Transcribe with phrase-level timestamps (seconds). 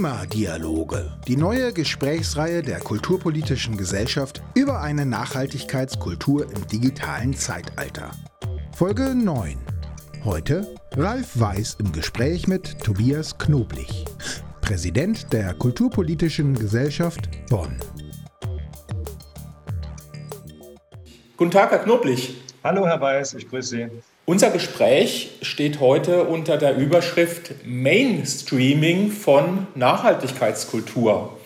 [0.00, 8.10] Klimadialoge, die neue Gesprächsreihe der Kulturpolitischen Gesellschaft über eine Nachhaltigkeitskultur im digitalen Zeitalter.
[8.74, 9.58] Folge 9.
[10.24, 14.06] Heute Ralf Weiß im Gespräch mit Tobias Knoblich,
[14.62, 17.76] Präsident der Kulturpolitischen Gesellschaft Bonn.
[21.36, 22.40] Guten Tag, Herr Knoblich.
[22.64, 23.88] Hallo, Herr Weiß, ich grüße Sie.
[24.30, 31.36] Unser Gespräch steht heute unter der Überschrift Mainstreaming von Nachhaltigkeitskultur.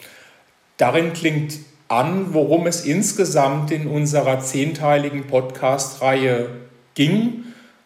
[0.76, 6.50] Darin klingt an, worum es insgesamt in unserer zehnteiligen Podcast-Reihe
[6.94, 7.44] ging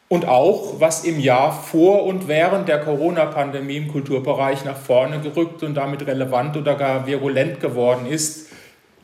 [0.09, 5.63] und auch, was im Jahr vor und während der Corona-Pandemie im Kulturbereich nach vorne gerückt
[5.63, 8.49] und damit relevant oder gar virulent geworden ist.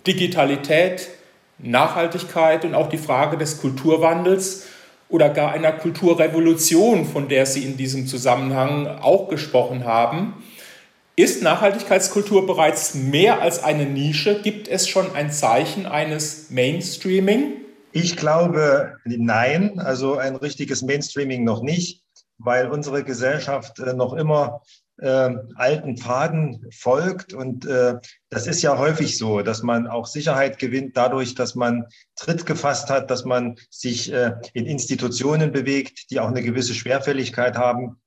[0.09, 1.11] Digitalität,
[1.59, 4.67] Nachhaltigkeit und auch die Frage des Kulturwandels
[5.09, 10.43] oder gar einer Kulturrevolution, von der Sie in diesem Zusammenhang auch gesprochen haben.
[11.17, 14.43] Ist Nachhaltigkeitskultur bereits mehr als eine Nische?
[14.43, 17.59] Gibt es schon ein Zeichen eines Mainstreaming?
[17.93, 22.03] Ich glaube, nein, also ein richtiges Mainstreaming noch nicht,
[22.39, 24.63] weil unsere Gesellschaft äh, noch immer
[24.99, 27.33] äh, alten Pfaden folgt.
[27.33, 27.97] Und äh,
[28.31, 32.91] das ist ja häufig so, dass man auch Sicherheit gewinnt dadurch, dass man Tritt gefasst
[32.91, 38.01] hat, dass man sich äh, in Institutionen bewegt, die auch eine gewisse Schwerfälligkeit haben,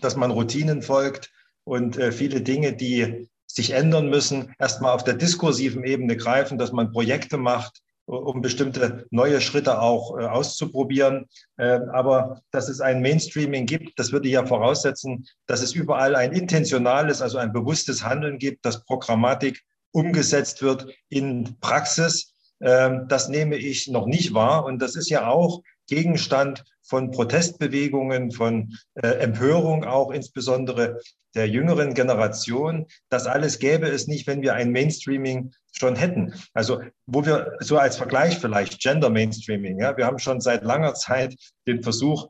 [0.00, 1.30] dass man Routinen folgt
[1.64, 6.72] und äh, viele Dinge, die sich ändern müssen, erstmal auf der diskursiven Ebene greifen, dass
[6.72, 11.26] man Projekte macht, um bestimmte neue Schritte auch äh, auszuprobieren.
[11.56, 16.32] Äh, aber dass es ein Mainstreaming gibt, das würde ja voraussetzen, dass es überall ein
[16.32, 22.34] intentionales, also ein bewusstes Handeln gibt, dass Programmatik umgesetzt wird in Praxis.
[22.60, 24.64] Ähm, das nehme ich noch nicht wahr.
[24.64, 31.00] Und das ist ja auch Gegenstand von Protestbewegungen, von äh, Empörung auch insbesondere
[31.34, 32.86] der jüngeren Generation.
[33.08, 36.34] Das alles gäbe es nicht, wenn wir ein Mainstreaming schon hätten.
[36.54, 40.94] Also wo wir so als Vergleich vielleicht Gender Mainstreaming, ja, wir haben schon seit langer
[40.94, 41.36] Zeit
[41.66, 42.28] den Versuch,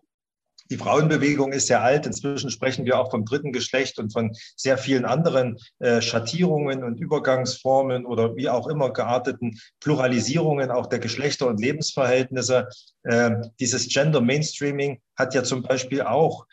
[0.70, 2.06] die Frauenbewegung ist sehr alt.
[2.06, 7.00] Inzwischen sprechen wir auch vom dritten Geschlecht und von sehr vielen anderen äh, Schattierungen und
[7.00, 12.68] Übergangsformen oder wie auch immer gearteten Pluralisierungen auch der Geschlechter und Lebensverhältnisse.
[13.02, 16.46] Äh, dieses Gender Mainstreaming hat ja zum Beispiel auch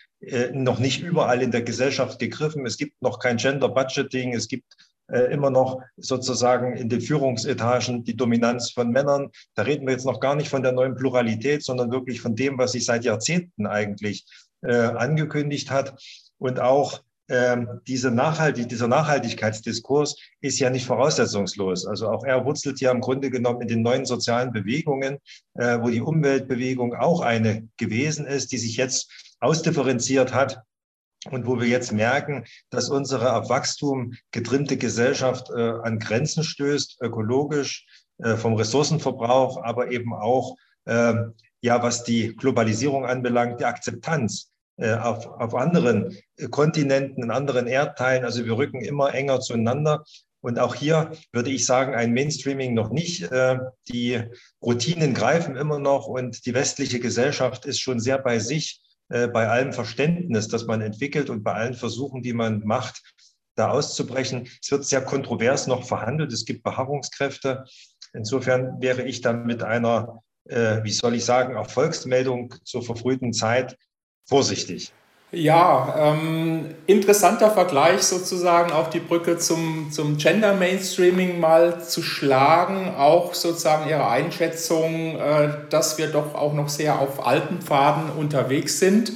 [0.54, 2.66] noch nicht überall in der Gesellschaft gegriffen.
[2.66, 4.34] Es gibt noch kein Gender Budgeting.
[4.34, 4.74] Es gibt
[5.12, 9.30] äh, immer noch sozusagen in den Führungsetagen die Dominanz von Männern.
[9.56, 12.58] Da reden wir jetzt noch gar nicht von der neuen Pluralität, sondern wirklich von dem,
[12.58, 14.26] was sich seit Jahrzehnten eigentlich
[14.64, 16.02] äh, angekündigt hat.
[16.40, 21.86] Und auch ähm, diese Nachhaltig dieser Nachhaltigkeitsdiskurs ist ja nicht voraussetzungslos.
[21.86, 25.20] Also auch er wurzelt ja im Grunde genommen in den neuen sozialen Bewegungen,
[25.56, 29.10] äh, wo die Umweltbewegung auch eine gewesen ist, die sich jetzt
[29.40, 30.62] ausdifferenziert hat
[31.32, 37.00] und wo wir jetzt merken, dass unsere auf Wachstum getrimmte Gesellschaft äh, an Grenzen stößt,
[37.02, 37.86] ökologisch,
[38.20, 40.56] äh, vom Ressourcenverbrauch, aber eben auch,
[40.86, 41.14] äh,
[41.62, 46.18] ja, was die Globalisierung anbelangt, die Akzeptanz äh, auf, auf anderen
[46.52, 48.24] Kontinenten, in anderen Erdteilen.
[48.24, 50.04] Also wir rücken immer enger zueinander.
[50.40, 53.24] Und auch hier würde ich sagen, ein Mainstreaming noch nicht.
[53.32, 53.58] Äh,
[53.90, 54.22] die
[54.62, 59.48] Routinen greifen immer noch und die westliche Gesellschaft ist schon sehr bei sich äh, bei
[59.48, 63.02] allem Verständnis, das man entwickelt und bei allen Versuchen, die man macht,
[63.56, 64.48] da auszubrechen.
[64.62, 66.32] Es wird sehr kontrovers noch verhandelt.
[66.32, 67.66] Es gibt Beharrungskräfte.
[68.14, 73.78] Insofern wäre ich dann mit einer, äh, wie soll ich sagen, Erfolgsmeldung zur verfrühten Zeit
[74.26, 74.94] vorsichtig.
[75.34, 82.96] Ja, ähm, interessanter Vergleich sozusagen, auch die Brücke zum, zum Gender Mainstreaming mal zu schlagen,
[82.96, 88.80] auch sozusagen Ihre Einschätzung, äh, dass wir doch auch noch sehr auf alten Pfaden unterwegs
[88.80, 89.12] sind.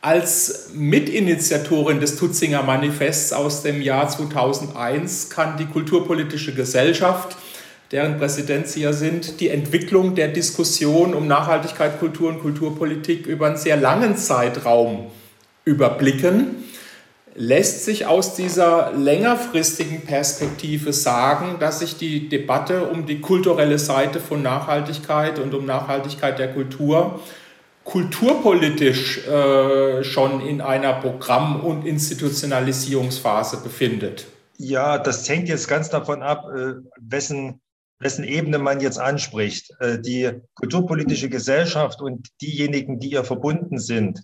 [0.00, 7.36] Als Mitinitiatorin des Tutzinger Manifests aus dem Jahr 2001 kann die Kulturpolitische Gesellschaft,
[7.92, 13.46] deren Präsident Sie ja sind, die Entwicklung der Diskussion um Nachhaltigkeit, Kultur und Kulturpolitik über
[13.46, 15.06] einen sehr langen Zeitraum
[15.66, 16.64] überblicken,
[17.34, 24.20] lässt sich aus dieser längerfristigen Perspektive sagen, dass sich die Debatte um die kulturelle Seite
[24.20, 27.20] von Nachhaltigkeit und um Nachhaltigkeit der Kultur
[27.84, 34.26] kulturpolitisch äh, schon in einer Programm- und Institutionalisierungsphase befindet?
[34.58, 37.60] Ja, das hängt jetzt ganz davon ab, äh, wessen,
[38.00, 39.70] wessen Ebene man jetzt anspricht.
[39.78, 44.22] Äh, die kulturpolitische Gesellschaft und diejenigen, die ihr verbunden sind,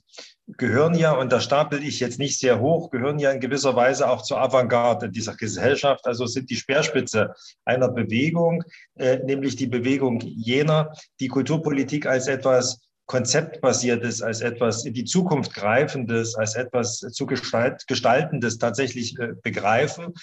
[0.49, 4.09] gehören ja, und da stapel ich jetzt nicht sehr hoch, gehören ja in gewisser Weise
[4.09, 7.35] auch zur Avantgarde dieser Gesellschaft, also sind die Speerspitze
[7.65, 8.65] einer Bewegung,
[8.97, 15.55] äh, nämlich die Bewegung jener, die Kulturpolitik als etwas konzeptbasiertes, als etwas in die Zukunft
[15.55, 20.15] greifendes, als etwas zu gestalt, gestaltendes tatsächlich äh, begreifen.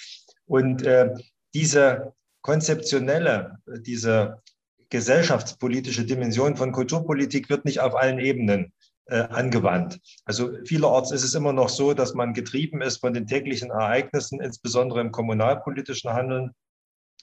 [0.46, 1.10] Und äh,
[1.54, 2.12] diese
[2.42, 4.42] konzeptionelle, diese
[4.88, 8.72] gesellschaftspolitische Dimension von Kulturpolitik wird nicht auf allen Ebenen
[9.06, 9.98] angewandt.
[10.24, 14.40] Also vielerorts ist es immer noch so, dass man getrieben ist von den täglichen Ereignissen,
[14.40, 16.52] insbesondere im kommunalpolitischen Handeln.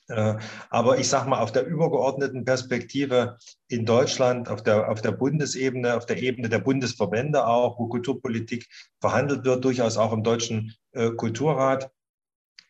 [0.09, 0.35] Äh,
[0.69, 3.37] aber ich sage mal, auf der übergeordneten Perspektive
[3.67, 8.67] in Deutschland, auf der, auf der Bundesebene, auf der Ebene der Bundesverbände auch, wo Kulturpolitik
[9.01, 11.91] verhandelt wird, durchaus auch im Deutschen äh, Kulturrat,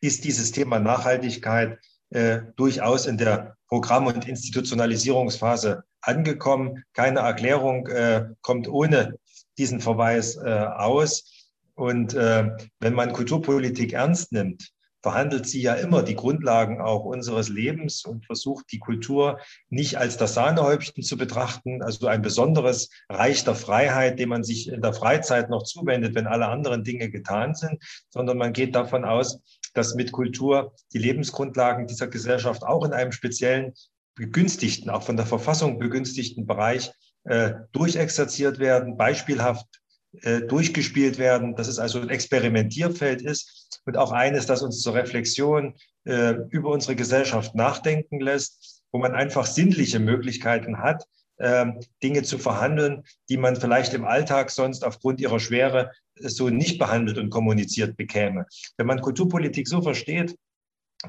[0.01, 1.79] ist dieses Thema Nachhaltigkeit
[2.09, 6.83] äh, durchaus in der Programm- und Institutionalisierungsphase angekommen.
[6.93, 9.19] Keine Erklärung äh, kommt ohne
[9.57, 11.49] diesen Verweis äh, aus.
[11.75, 12.49] Und äh,
[12.79, 14.71] wenn man Kulturpolitik ernst nimmt,
[15.07, 19.39] verhandelt sie ja immer die Grundlagen auch unseres Lebens und versucht die Kultur
[19.69, 24.69] nicht als das Sahnehäubchen zu betrachten, also ein besonderes Reich der Freiheit, dem man sich
[24.69, 29.05] in der Freizeit noch zuwendet, wenn alle anderen Dinge getan sind, sondern man geht davon
[29.05, 29.39] aus,
[29.77, 33.73] dass mit Kultur die Lebensgrundlagen dieser Gesellschaft auch in einem speziellen
[34.15, 36.91] begünstigten, auch von der Verfassung begünstigten Bereich
[37.25, 39.67] äh, durchexerziert werden, beispielhaft
[40.21, 44.95] äh, durchgespielt werden, dass es also ein Experimentierfeld ist und auch eines, das uns zur
[44.95, 45.75] Reflexion
[46.05, 51.05] äh, über unsere Gesellschaft nachdenken lässt, wo man einfach sinnliche Möglichkeiten hat,
[52.01, 57.17] Dinge zu verhandeln, die man vielleicht im Alltag sonst aufgrund ihrer Schwere so nicht behandelt
[57.17, 58.47] und kommuniziert bekäme.
[58.77, 60.35] Wenn man Kulturpolitik so versteht,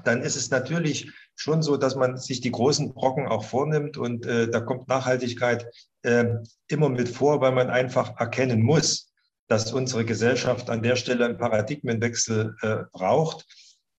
[0.04, 4.26] dann ist es natürlich schon so, dass man sich die großen Brocken auch vornimmt und
[4.26, 5.66] äh, da kommt Nachhaltigkeit
[6.02, 6.26] äh,
[6.68, 9.12] immer mit vor, weil man einfach erkennen muss,
[9.48, 13.46] dass unsere Gesellschaft an der Stelle einen Paradigmenwechsel äh, braucht.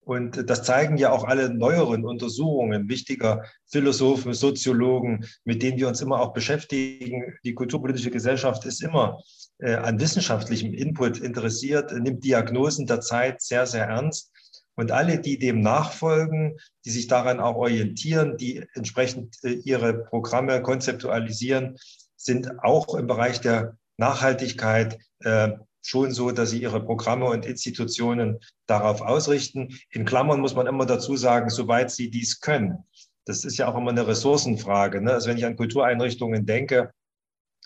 [0.02, 6.00] Und das zeigen ja auch alle neueren Untersuchungen wichtiger Philosophen, Soziologen, mit denen wir uns
[6.00, 7.34] immer auch beschäftigen.
[7.44, 9.20] Die kulturpolitische Gesellschaft ist immer
[9.58, 14.32] äh, an wissenschaftlichem Input interessiert, nimmt Diagnosen der Zeit sehr, sehr ernst
[14.80, 20.62] und alle, die dem nachfolgen, die sich daran auch orientieren, die entsprechend äh, ihre Programme
[20.62, 21.76] konzeptualisieren,
[22.16, 25.50] sind auch im Bereich der Nachhaltigkeit äh,
[25.82, 29.78] schon so, dass sie ihre Programme und Institutionen darauf ausrichten.
[29.90, 32.84] In Klammern muss man immer dazu sagen, soweit sie dies können.
[33.24, 35.00] Das ist ja auch immer eine Ressourcenfrage.
[35.00, 35.12] Ne?
[35.12, 36.92] Also wenn ich an Kultureinrichtungen denke,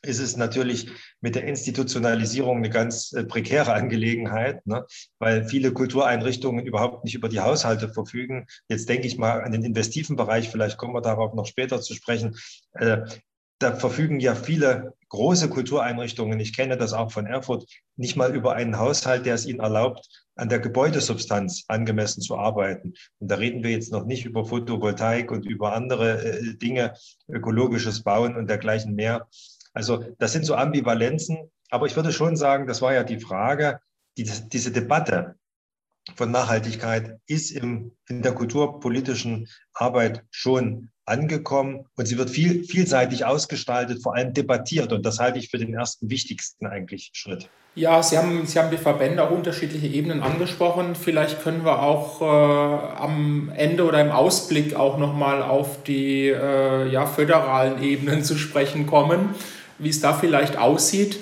[0.05, 0.88] ist es natürlich
[1.20, 4.84] mit der Institutionalisierung eine ganz äh, prekäre Angelegenheit, ne?
[5.19, 8.46] weil viele Kultureinrichtungen überhaupt nicht über die Haushalte verfügen.
[8.69, 11.94] Jetzt denke ich mal an den investiven Bereich, vielleicht kommen wir darauf noch später zu
[11.94, 12.37] sprechen.
[12.72, 13.02] Äh,
[13.58, 17.66] da verfügen ja viele große Kultureinrichtungen, ich kenne das auch von Erfurt,
[17.96, 20.06] nicht mal über einen Haushalt, der es ihnen erlaubt,
[20.37, 22.94] an der Gebäudesubstanz angemessen zu arbeiten.
[23.20, 26.94] Und da reden wir jetzt noch nicht über Photovoltaik und über andere äh, Dinge,
[27.28, 29.28] ökologisches Bauen und dergleichen mehr.
[29.72, 31.50] Also das sind so Ambivalenzen.
[31.70, 33.81] Aber ich würde schon sagen, das war ja die Frage,
[34.16, 35.37] die, diese Debatte
[36.16, 43.24] von Nachhaltigkeit ist im, in der kulturpolitischen Arbeit schon angekommen und sie wird viel, vielseitig
[43.24, 44.92] ausgestaltet, vor allem debattiert.
[44.92, 47.48] Und das halte ich für den ersten wichtigsten eigentlich Schritt.
[47.74, 50.94] Ja, Sie haben, Sie haben die Verbände auch unterschiedliche Ebenen angesprochen.
[50.94, 56.88] Vielleicht können wir auch äh, am Ende oder im Ausblick auch nochmal auf die äh,
[56.88, 59.34] ja, föderalen Ebenen zu sprechen kommen
[59.78, 61.18] wie es da vielleicht aussieht.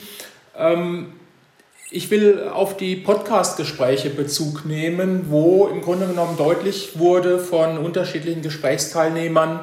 [0.57, 1.13] Ähm,
[1.93, 8.41] ich will auf die Podcast-Gespräche Bezug nehmen, wo im Grunde genommen deutlich wurde von unterschiedlichen
[8.41, 9.61] Gesprächsteilnehmern,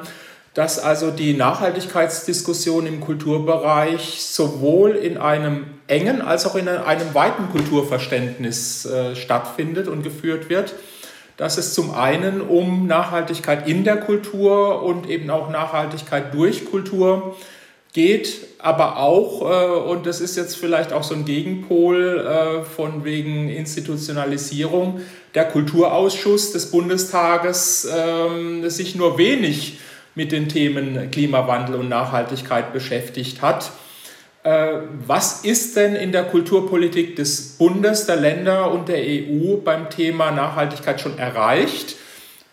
[0.54, 7.50] dass also die Nachhaltigkeitsdiskussion im Kulturbereich sowohl in einem engen als auch in einem weiten
[7.50, 10.74] Kulturverständnis äh, stattfindet und geführt wird.
[11.36, 17.34] Dass es zum einen um Nachhaltigkeit in der Kultur und eben auch Nachhaltigkeit durch Kultur
[17.92, 23.04] geht, aber auch, äh, und das ist jetzt vielleicht auch so ein Gegenpol äh, von
[23.04, 25.00] wegen Institutionalisierung,
[25.34, 29.78] der Kulturausschuss des Bundestages äh, sich nur wenig
[30.14, 33.72] mit den Themen Klimawandel und Nachhaltigkeit beschäftigt hat.
[34.42, 39.90] Äh, was ist denn in der Kulturpolitik des Bundes, der Länder und der EU beim
[39.90, 41.96] Thema Nachhaltigkeit schon erreicht?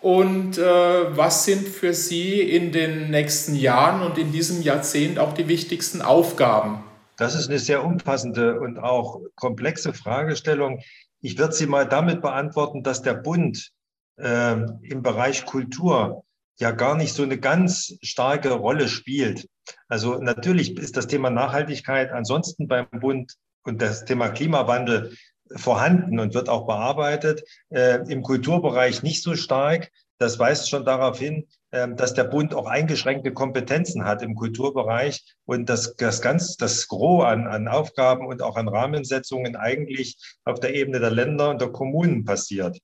[0.08, 5.34] Und äh, was sind für Sie in den nächsten Jahren und in diesem Jahrzehnt auch
[5.34, 6.82] die wichtigsten Aufgaben?
[7.18, 10.80] Das ist eine sehr umfassende und auch komplexe Fragestellung.
[11.20, 13.72] Ich würde sie mal damit beantworten, dass der Bund
[14.16, 16.24] äh, im Bereich Kultur
[16.58, 19.50] ja gar nicht so eine ganz starke Rolle spielt.
[19.90, 23.34] Also natürlich ist das Thema Nachhaltigkeit ansonsten beim Bund
[23.64, 25.18] und das Thema Klimawandel
[25.56, 27.44] vorhanden und wird auch bearbeitet.
[27.70, 29.92] Äh, Im Kulturbereich nicht so stark.
[30.20, 35.24] Das weist schon darauf hin, ähm, dass der Bund auch eingeschränkte Kompetenzen hat im Kulturbereich
[35.46, 40.60] und dass das ganz das Gros an, an Aufgaben und auch an Rahmensetzungen eigentlich auf
[40.60, 42.80] der Ebene der Länder und der Kommunen passiert.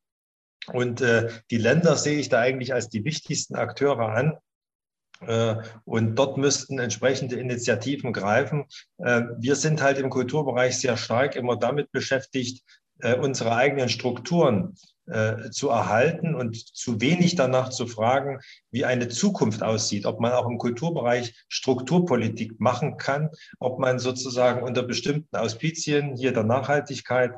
[0.72, 4.38] Und äh, die Länder sehe ich da eigentlich als die wichtigsten Akteure an.
[5.27, 8.65] Äh, und dort müssten entsprechende Initiativen greifen.
[8.97, 12.63] Äh, wir sind halt im Kulturbereich sehr stark immer damit beschäftigt,
[12.99, 14.75] äh, unsere eigenen Strukturen
[15.51, 18.39] zu erhalten und zu wenig danach zu fragen,
[18.71, 24.63] wie eine Zukunft aussieht, ob man auch im Kulturbereich Strukturpolitik machen kann, ob man sozusagen
[24.63, 27.33] unter bestimmten Auspizien hier der Nachhaltigkeit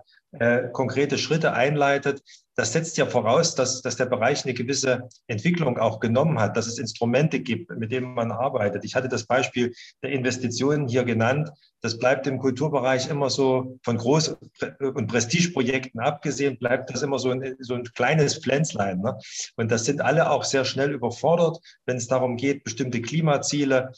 [0.73, 2.21] konkrete Schritte einleitet,
[2.55, 6.67] das setzt ja voraus, dass, dass der Bereich eine gewisse Entwicklung auch genommen hat, dass
[6.67, 8.85] es Instrumente gibt, mit denen man arbeitet.
[8.85, 11.49] Ich hatte das Beispiel der Investitionen hier genannt.
[11.81, 14.37] Das bleibt im Kulturbereich immer so von Groß-
[14.79, 19.01] und Prestigeprojekten abgesehen, bleibt das immer so ein, so ein kleines Pflänzlein.
[19.01, 19.17] Ne?
[19.57, 23.91] Und das sind alle auch sehr schnell überfordert, wenn es darum geht, bestimmte Klimaziele,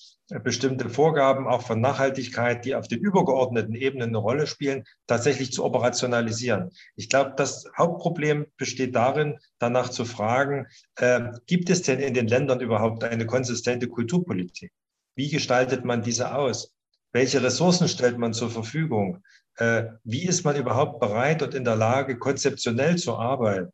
[0.43, 5.63] bestimmte Vorgaben auch von Nachhaltigkeit, die auf den übergeordneten Ebenen eine Rolle spielen, tatsächlich zu
[5.63, 6.71] operationalisieren.
[6.95, 12.27] Ich glaube, das Hauptproblem besteht darin, danach zu fragen, äh, gibt es denn in den
[12.27, 14.71] Ländern überhaupt eine konsistente Kulturpolitik?
[15.15, 16.73] Wie gestaltet man diese aus?
[17.11, 19.23] Welche Ressourcen stellt man zur Verfügung?
[19.55, 23.71] Äh, wie ist man überhaupt bereit und in der Lage, konzeptionell zu arbeiten?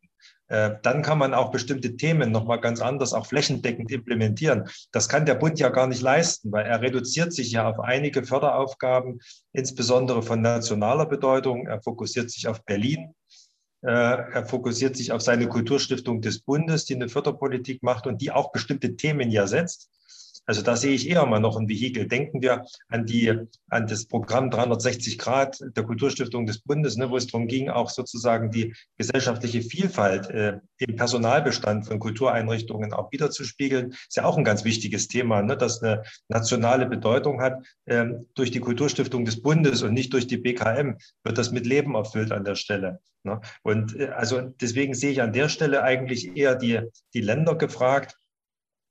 [0.48, 4.68] Äh, dann kann man auch bestimmte Themen nochmal ganz anders, auch flächendeckend implementieren.
[4.92, 8.24] Das kann der Bund ja gar nicht leisten, weil er reduziert sich ja auf einige
[8.24, 9.20] Förderaufgaben,
[9.52, 11.66] insbesondere von nationaler Bedeutung.
[11.66, 13.14] Er fokussiert sich auf Berlin.
[13.84, 18.32] Äh, er fokussiert sich auf seine Kulturstiftung des Bundes, die eine Förderpolitik macht und die
[18.32, 19.90] auch bestimmte Themen ja setzt.
[20.46, 22.06] Also da sehe ich eher mal noch ein Vehikel.
[22.06, 23.32] Denken wir an die,
[23.68, 27.88] an das Programm 360 Grad der Kulturstiftung des Bundes, ne, wo es darum ging, auch
[27.90, 33.90] sozusagen die gesellschaftliche Vielfalt äh, im Personalbestand von Kultureinrichtungen auch wiederzuspiegeln.
[33.92, 37.64] Ist ja auch ein ganz wichtiges Thema, ne, das eine nationale Bedeutung hat.
[37.86, 41.94] Ähm, durch die Kulturstiftung des Bundes und nicht durch die BKM wird das mit Leben
[41.94, 43.00] erfüllt an der Stelle.
[43.24, 43.40] Ne?
[43.62, 46.80] Und äh, also deswegen sehe ich an der Stelle eigentlich eher die,
[47.14, 48.16] die Länder gefragt,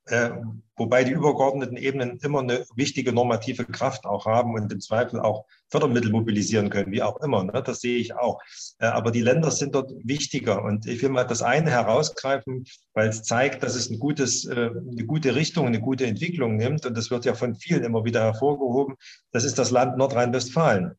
[0.06, 0.32] äh,
[0.76, 5.46] wobei die übergeordneten Ebenen immer eine wichtige normative Kraft auch haben und im Zweifel auch
[5.70, 7.44] Fördermittel mobilisieren können, wie auch immer.
[7.44, 7.64] Ne?
[7.64, 8.42] Das sehe ich auch.
[8.80, 10.64] Äh, aber die Länder sind dort wichtiger.
[10.64, 14.72] Und ich will mal das eine herausgreifen, weil es zeigt, dass es ein gutes, äh,
[14.72, 16.86] eine gute Richtung, eine gute Entwicklung nimmt.
[16.86, 18.96] Und das wird ja von vielen immer wieder hervorgehoben.
[19.32, 20.96] Das ist das Land Nordrhein-Westfalen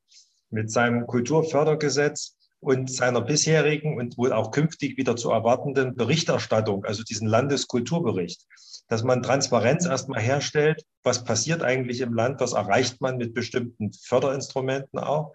[0.50, 7.02] mit seinem Kulturfördergesetz und seiner bisherigen und wohl auch künftig wieder zu erwartenden Berichterstattung, also
[7.02, 8.46] diesen Landeskulturbericht
[8.88, 13.92] dass man Transparenz erstmal herstellt, was passiert eigentlich im Land, was erreicht man mit bestimmten
[13.92, 15.32] Förderinstrumenten auch?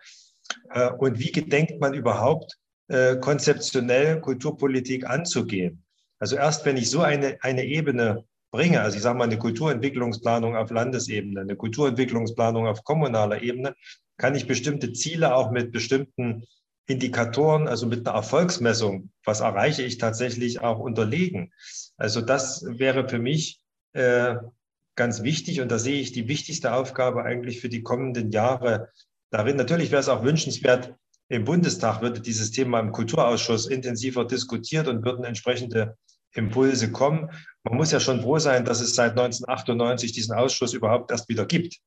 [0.71, 2.57] Äh, und wie gedenkt man überhaupt
[2.89, 5.83] äh, konzeptionell Kulturpolitik anzugehen.
[6.19, 10.55] Also erst wenn ich so eine, eine Ebene bringe, also ich sage mal eine Kulturentwicklungsplanung
[10.55, 13.75] auf Landesebene, eine Kulturentwicklungsplanung auf kommunaler Ebene,
[14.17, 16.43] kann ich bestimmte Ziele auch mit bestimmten
[16.89, 21.53] Indikatoren, also mit einer Erfolgsmessung, was erreiche ich tatsächlich auch unterlegen.
[21.97, 23.59] Also das wäre für mich
[23.93, 24.35] äh,
[24.95, 28.89] ganz wichtig und da sehe ich die wichtigste Aufgabe eigentlich für die kommenden Jahre
[29.29, 29.55] darin.
[29.55, 30.95] Natürlich wäre es auch wünschenswert,
[31.31, 35.95] im Bundestag würde dieses Thema im Kulturausschuss intensiver diskutiert und würden entsprechende
[36.33, 37.29] Impulse kommen.
[37.63, 41.45] Man muss ja schon froh sein, dass es seit 1998 diesen Ausschuss überhaupt erst wieder
[41.45, 41.77] gibt.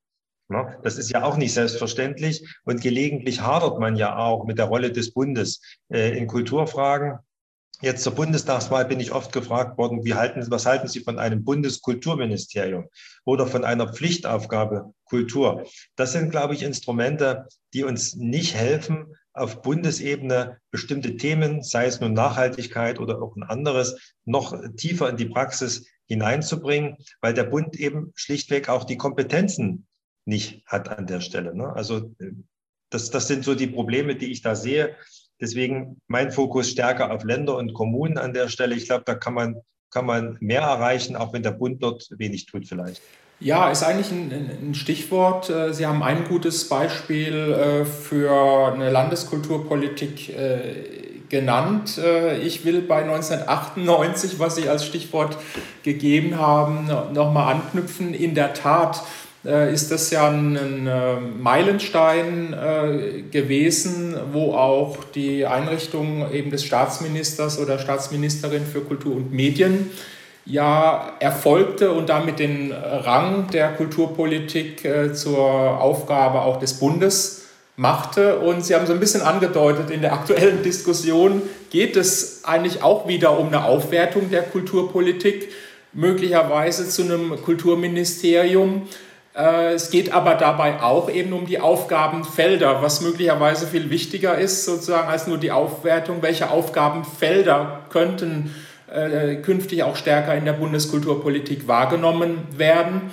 [0.82, 4.92] Das ist ja auch nicht selbstverständlich und gelegentlich hadert man ja auch mit der Rolle
[4.92, 7.18] des Bundes äh, in Kulturfragen.
[7.80, 11.42] Jetzt zur Bundestagswahl bin ich oft gefragt worden, wie halten, was halten Sie von einem
[11.42, 12.88] Bundeskulturministerium
[13.25, 15.64] oder von einer Pflichtaufgabe Kultur?
[15.97, 22.00] Das sind, glaube ich, Instrumente, die uns nicht helfen, auf Bundesebene bestimmte Themen, sei es
[22.00, 27.75] nun Nachhaltigkeit oder auch ein anderes, noch tiefer in die Praxis hineinzubringen, weil der Bund
[27.76, 29.88] eben schlichtweg auch die Kompetenzen
[30.25, 31.55] nicht hat an der Stelle.
[31.55, 31.73] Ne?
[31.73, 32.33] Also äh,
[32.91, 34.97] das, das sind so die Probleme, die ich da sehe.
[35.41, 38.75] Deswegen mein Fokus stärker auf Länder und Kommunen an der Stelle.
[38.75, 39.57] Ich glaube, da kann man,
[39.91, 43.02] kann man mehr erreichen, auch wenn der Bund dort wenig tut vielleicht.
[43.41, 44.31] Ja, ist eigentlich ein,
[44.69, 45.50] ein Stichwort.
[45.50, 50.33] Äh, Sie haben ein gutes Beispiel äh, für eine Landeskulturpolitik
[51.29, 51.99] genannt.
[52.43, 55.38] Ich will bei 1998, was Sie als Stichwort
[55.83, 58.12] gegeben haben, nochmal anknüpfen.
[58.12, 59.02] In der Tat
[59.45, 66.65] ist das ja ein, ein äh, Meilenstein äh, gewesen, wo auch die Einrichtung eben des
[66.65, 69.91] Staatsministers oder Staatsministerin für Kultur und Medien
[70.45, 74.85] ja erfolgte und damit den Rang der Kulturpolitik
[75.15, 75.41] zur
[75.81, 77.43] Aufgabe auch des Bundes
[77.77, 78.39] machte.
[78.39, 83.09] Und Sie haben so ein bisschen angedeutet, in der aktuellen Diskussion geht es eigentlich auch
[83.09, 85.51] wieder um eine Aufwertung der Kulturpolitik
[85.93, 88.89] möglicherweise zu einem Kulturministerium.
[89.35, 94.65] Äh, es geht aber dabei auch eben um die Aufgabenfelder, was möglicherweise viel wichtiger ist
[94.65, 98.55] sozusagen als nur die Aufwertung, welche Aufgabenfelder könnten
[98.93, 103.11] äh, künftig auch stärker in der Bundeskulturpolitik wahrgenommen werden.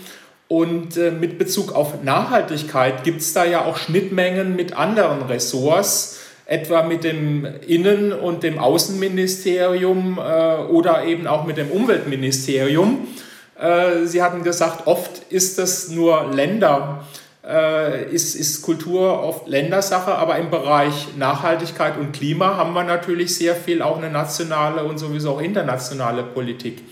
[0.49, 6.19] Und äh, mit Bezug auf Nachhaltigkeit gibt es da ja auch Schnittmengen mit anderen Ressorts,
[6.45, 13.07] etwa mit dem Innen- und dem Außenministerium oder eben auch mit dem Umweltministerium.
[13.59, 17.05] Äh, Sie hatten gesagt, oft ist das nur Länder,
[17.45, 23.35] äh, ist, ist Kultur oft Ländersache, aber im Bereich Nachhaltigkeit und Klima haben wir natürlich
[23.35, 26.83] sehr viel auch eine nationale und sowieso auch internationale Politik.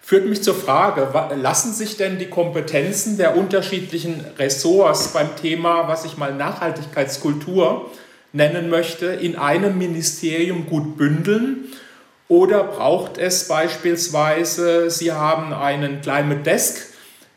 [0.00, 1.08] Führt mich zur Frage,
[1.42, 7.90] lassen sich denn die Kompetenzen der unterschiedlichen Ressorts beim Thema, was ich mal Nachhaltigkeitskultur
[8.32, 11.72] nennen möchte, in einem Ministerium gut bündeln?
[12.28, 16.92] Oder braucht es beispielsweise, Sie haben einen Climate Desk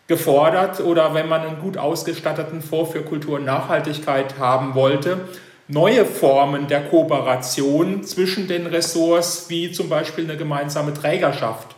[0.08, 5.30] gefordert oder wenn man einen gut ausgestatteten Fonds für Kultur und Nachhaltigkeit haben wollte,
[5.68, 11.76] neue Formen der Kooperation zwischen den Ressorts, wie zum Beispiel eine gemeinsame Trägerschaft?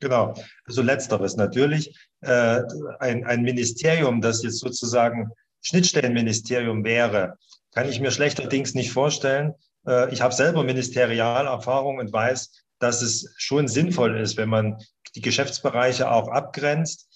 [0.00, 0.34] Genau,
[0.66, 1.96] also letzteres natürlich.
[2.20, 2.62] Äh,
[2.98, 5.30] ein, ein Ministerium, das jetzt sozusagen
[5.62, 7.38] Schnittstellenministerium wäre,
[7.72, 9.54] kann ich mir schlechterdings nicht vorstellen.
[9.86, 14.78] Äh, ich habe selber Ministerialerfahrung und weiß, dass es schon sinnvoll ist, wenn man
[15.14, 17.07] die Geschäftsbereiche auch abgrenzt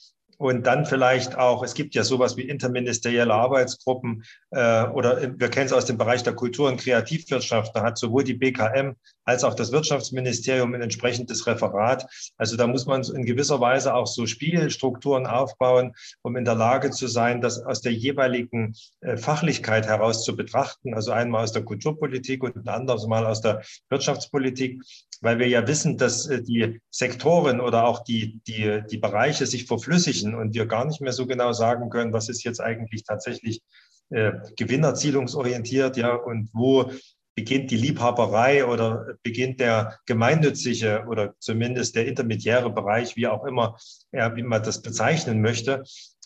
[0.43, 5.67] und dann vielleicht auch, es gibt ja sowas wie interministerielle Arbeitsgruppen äh, oder wir kennen
[5.67, 7.77] es aus dem Bereich der Kultur- und Kreativwirtschaft.
[7.77, 12.07] Da hat sowohl die BKM als auch das Wirtschaftsministerium ein entsprechendes Referat.
[12.39, 16.91] Also da muss man in gewisser Weise auch so Spielstrukturen aufbauen, um in der Lage
[16.91, 20.93] zu sein, das aus der jeweiligen äh, Fachlichkeit heraus zu betrachten.
[20.93, 24.83] Also einmal aus der Kulturpolitik und ein anderes Mal aus der Wirtschaftspolitik,
[25.23, 29.67] weil wir ja wissen, dass äh, die Sektoren oder auch die, die, die Bereiche sich
[29.67, 33.63] verflüssigen und wir gar nicht mehr so genau sagen können, was ist jetzt eigentlich tatsächlich
[34.11, 36.91] äh, gewinnerzielungsorientiert, ja, und wo
[37.35, 43.79] beginnt die Liebhaberei oder beginnt der gemeinnützige oder zumindest der intermediäre Bereich, wie auch immer,
[44.13, 45.83] ja, wie man das bezeichnen möchte.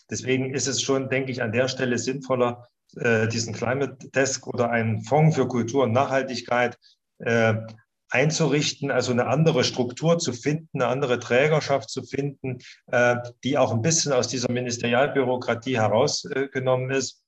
[0.09, 4.69] Deswegen ist es schon, denke ich, an der Stelle sinnvoller, äh, diesen Climate Desk oder
[4.69, 6.77] einen Fonds für Kultur und Nachhaltigkeit
[7.19, 7.55] äh,
[8.09, 13.71] einzurichten, also eine andere Struktur zu finden, eine andere Trägerschaft zu finden, äh, die auch
[13.71, 17.21] ein bisschen aus dieser Ministerialbürokratie herausgenommen ist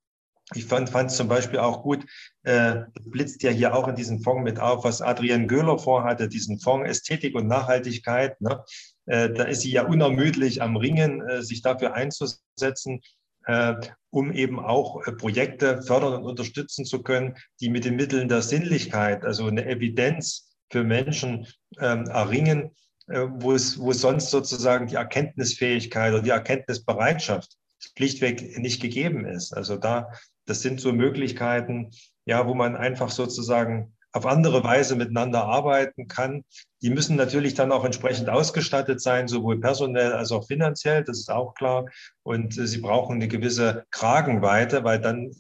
[0.56, 2.06] ich fand es zum Beispiel auch gut,
[2.44, 6.60] äh, blitzt ja hier auch in diesem Fonds mit auf, was Adrienne Göhler vorhatte, diesen
[6.60, 8.40] Fonds Ästhetik und Nachhaltigkeit.
[8.42, 8.64] Ne?
[9.06, 13.02] Äh, da ist sie ja unermüdlich am Ringen, äh, sich dafür einzusetzen,
[13.46, 13.76] äh,
[14.10, 18.42] um eben auch äh, Projekte fördern und unterstützen zu können, die mit den Mitteln der
[18.42, 21.48] Sinnlichkeit, also eine Evidenz für Menschen
[21.80, 22.72] ähm, erringen,
[23.08, 27.58] äh, wo es, wo sonst sozusagen die Erkenntnisfähigkeit oder die Erkenntnisbereitschaft
[27.98, 29.54] schlichtweg nicht gegeben ist.
[29.54, 30.10] Also da
[30.50, 31.92] das sind so Möglichkeiten,
[32.26, 36.44] ja, wo man einfach sozusagen auf andere Weise miteinander arbeiten kann.
[36.82, 41.32] Die müssen natürlich dann auch entsprechend ausgestattet sein, sowohl personell als auch finanziell, das ist
[41.32, 41.86] auch klar.
[42.24, 45.32] Und äh, sie brauchen eine gewisse Kragenweite, weil dann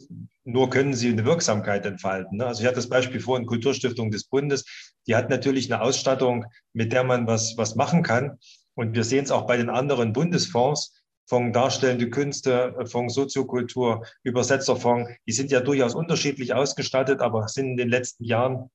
[0.43, 2.38] nur können sie eine Wirksamkeit entfalten.
[2.38, 2.45] Ne?
[2.45, 4.65] Also ich hatte das Beispiel vorhin, Kulturstiftung des Bundes,
[5.08, 8.38] die hat natürlich eine Ausstattung, mit der man was, was machen kann.
[8.75, 10.98] Und wir sehen es auch bei den anderen Bundesfonds,
[11.29, 17.67] Fonds Darstellende Künste, äh, Fonds Soziokultur, Übersetzerfonds, die sind ja durchaus unterschiedlich ausgestattet, aber sind
[17.67, 18.69] in den letzten Jahren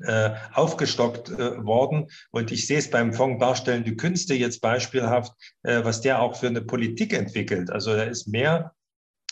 [0.00, 2.08] äh, aufgestockt äh, worden.
[2.30, 6.48] Und ich sehe es beim Fonds Darstellende Künste jetzt beispielhaft, äh, was der auch für
[6.48, 7.70] eine Politik entwickelt.
[7.70, 8.72] Also er ist mehr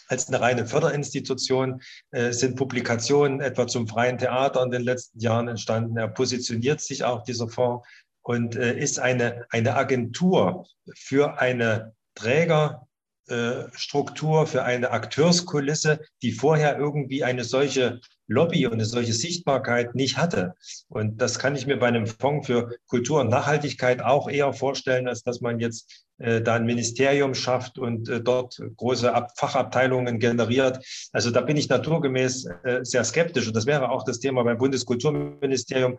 [0.06, 5.48] als eine reine Förderinstitution äh, sind Publikationen etwa zum freien Theater in den letzten Jahren
[5.48, 5.96] entstanden.
[5.96, 7.86] Er positioniert sich auch, dieser Fonds,
[8.22, 17.24] und äh, ist eine, eine Agentur für eine Trägerstruktur, für eine Akteurskulisse, die vorher irgendwie
[17.24, 20.54] eine solche Lobby und eine solche Sichtbarkeit nicht hatte.
[20.88, 25.08] Und das kann ich mir bei einem Fonds für Kultur und Nachhaltigkeit auch eher vorstellen,
[25.08, 30.18] als dass man jetzt äh, da ein Ministerium schafft und äh, dort große Ab Fachabteilungen
[30.18, 30.84] generiert.
[31.12, 33.46] Also da bin ich naturgemäß äh, sehr skeptisch.
[33.46, 35.98] Und das wäre auch das Thema beim Bundeskulturministerium,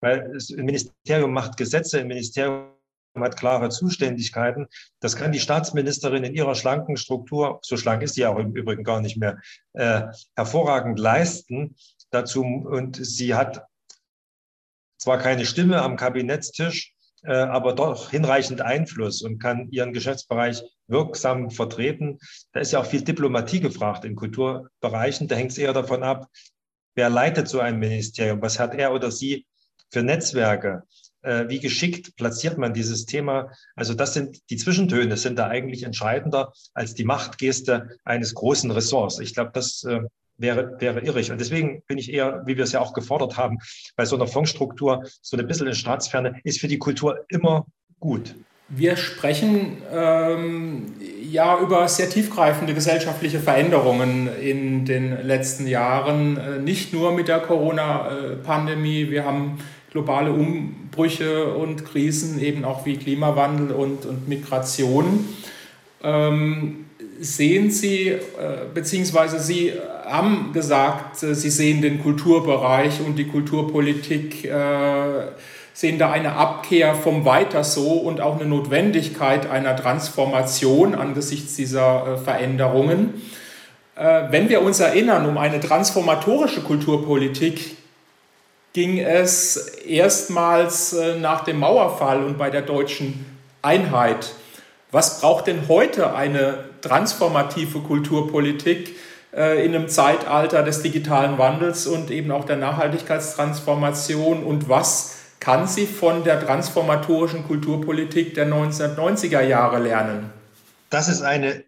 [0.00, 2.72] weil das Ministerium macht Gesetze, ein Ministerium
[3.20, 4.66] hat klare Zuständigkeiten.
[5.00, 8.84] Das kann die Staatsministerin in ihrer schlanken Struktur, so schlank ist sie auch im Übrigen
[8.84, 9.38] gar nicht mehr,
[9.74, 11.76] äh, hervorragend leisten.
[12.10, 13.66] Dazu, und sie hat
[14.98, 16.94] zwar keine Stimme am Kabinettstisch,
[17.24, 22.18] äh, aber doch hinreichend Einfluss und kann ihren Geschäftsbereich wirksam vertreten.
[22.52, 25.28] Da ist ja auch viel Diplomatie gefragt in Kulturbereichen.
[25.28, 26.28] Da hängt es eher davon ab,
[26.94, 29.46] wer leitet so ein Ministerium, was hat er oder sie
[29.90, 30.82] für Netzwerke,
[31.22, 33.50] äh, wie geschickt platziert man dieses Thema.
[33.74, 39.18] Also das sind die Zwischentöne sind da eigentlich entscheidender als die Machtgeste eines großen Ressorts.
[39.18, 40.00] Ich glaube, das äh,
[40.36, 41.30] wäre, wäre irrig.
[41.30, 43.58] Und deswegen bin ich eher, wie wir es ja auch gefordert haben,
[43.96, 47.66] bei so einer Fondsstruktur, so ein bisschen in Staatsferne, ist für die Kultur immer
[48.00, 48.34] gut.
[48.74, 50.94] Wir sprechen ähm,
[51.30, 57.40] ja über sehr tiefgreifende gesellschaftliche Veränderungen in den letzten Jahren, äh, nicht nur mit der
[57.40, 59.10] Corona-Pandemie.
[59.10, 59.58] Wir haben
[59.92, 65.28] globale Umbrüche und Krisen, eben auch wie Klimawandel und, und Migration.
[66.02, 66.86] Ähm,
[67.20, 68.20] sehen Sie, äh,
[68.72, 69.72] beziehungsweise Sie
[70.06, 75.26] haben gesagt, äh, Sie sehen den Kulturbereich und die Kulturpolitik, äh,
[75.74, 82.18] sehen da eine Abkehr vom Weiter so und auch eine Notwendigkeit einer Transformation angesichts dieser
[82.18, 83.14] Veränderungen.
[83.94, 87.76] Wenn wir uns erinnern, um eine transformatorische Kulturpolitik
[88.72, 93.26] ging es erstmals nach dem Mauerfall und bei der deutschen
[93.60, 94.34] Einheit.
[94.90, 98.96] Was braucht denn heute eine transformative Kulturpolitik
[99.34, 105.66] äh, in einem Zeitalter des digitalen Wandels und eben auch der Nachhaltigkeitstransformation und was kann
[105.66, 110.30] sie von der transformatorischen Kulturpolitik der 1990er Jahre lernen?
[110.90, 111.64] Das ist eine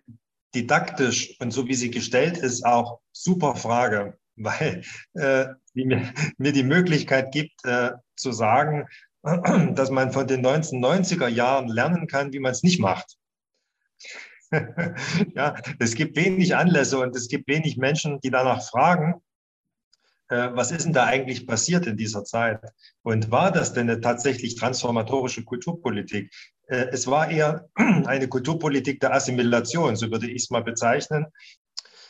[0.54, 4.82] didaktisch und so wie sie gestellt ist auch super Frage, weil
[5.14, 8.86] äh, die mir, mir, die Möglichkeit gibt äh, zu sagen,
[9.22, 13.16] dass man von den 1990er Jahren lernen kann, wie man es nicht macht.
[15.34, 19.22] ja, es gibt wenig Anlässe und es gibt wenig Menschen, die danach fragen,
[20.28, 22.60] äh, was ist denn da eigentlich passiert in dieser Zeit?
[23.02, 26.32] Und war das denn eine tatsächlich transformatorische Kulturpolitik?
[26.66, 31.26] Äh, es war eher eine Kulturpolitik der Assimilation, so würde ich es mal bezeichnen,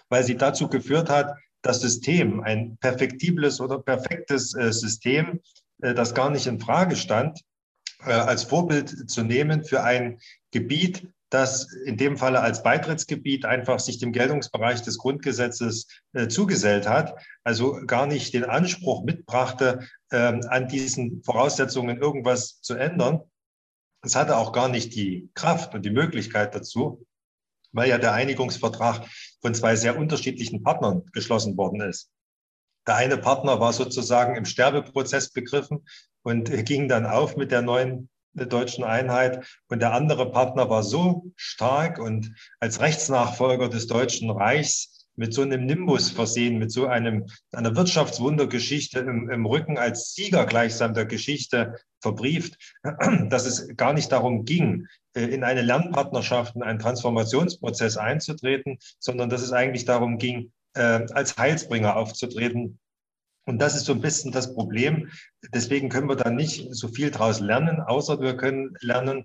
[0.08, 5.40] weil sie dazu geführt hat, das System, ein perfektibles oder perfektes äh, System,
[5.78, 7.40] das gar nicht in Frage stand,
[7.98, 10.18] als Vorbild zu nehmen für ein
[10.52, 16.88] Gebiet, das in dem Falle als Beitrittsgebiet einfach sich dem Geltungsbereich des Grundgesetzes äh, zugesellt
[16.88, 19.80] hat, also gar nicht den Anspruch mitbrachte,
[20.12, 23.20] ähm, an diesen Voraussetzungen irgendwas zu ändern.
[24.02, 27.04] Es hatte auch gar nicht die Kraft und die Möglichkeit dazu,
[27.74, 29.06] weil ja der Einigungsvertrag
[29.42, 32.10] von zwei sehr unterschiedlichen Partnern geschlossen worden ist.
[32.86, 35.86] Der eine Partner war sozusagen im Sterbeprozess begriffen
[36.22, 39.46] und ging dann auf mit der neuen der deutschen Einheit.
[39.68, 45.42] Und der andere Partner war so stark und als Rechtsnachfolger des Deutschen Reichs mit so
[45.42, 51.06] einem Nimbus versehen, mit so einem, einer Wirtschaftswundergeschichte im, im Rücken als Sieger gleichsam der
[51.06, 52.58] Geschichte verbrieft,
[53.28, 59.30] dass es gar nicht darum ging, äh, in eine Lernpartnerschaft, in einen Transformationsprozess einzutreten, sondern
[59.30, 62.78] dass es eigentlich darum ging, äh, als Heilsbringer aufzutreten
[63.46, 65.10] und das ist so ein bisschen das Problem.
[65.52, 69.24] Deswegen können wir da nicht so viel daraus lernen, außer wir können lernen,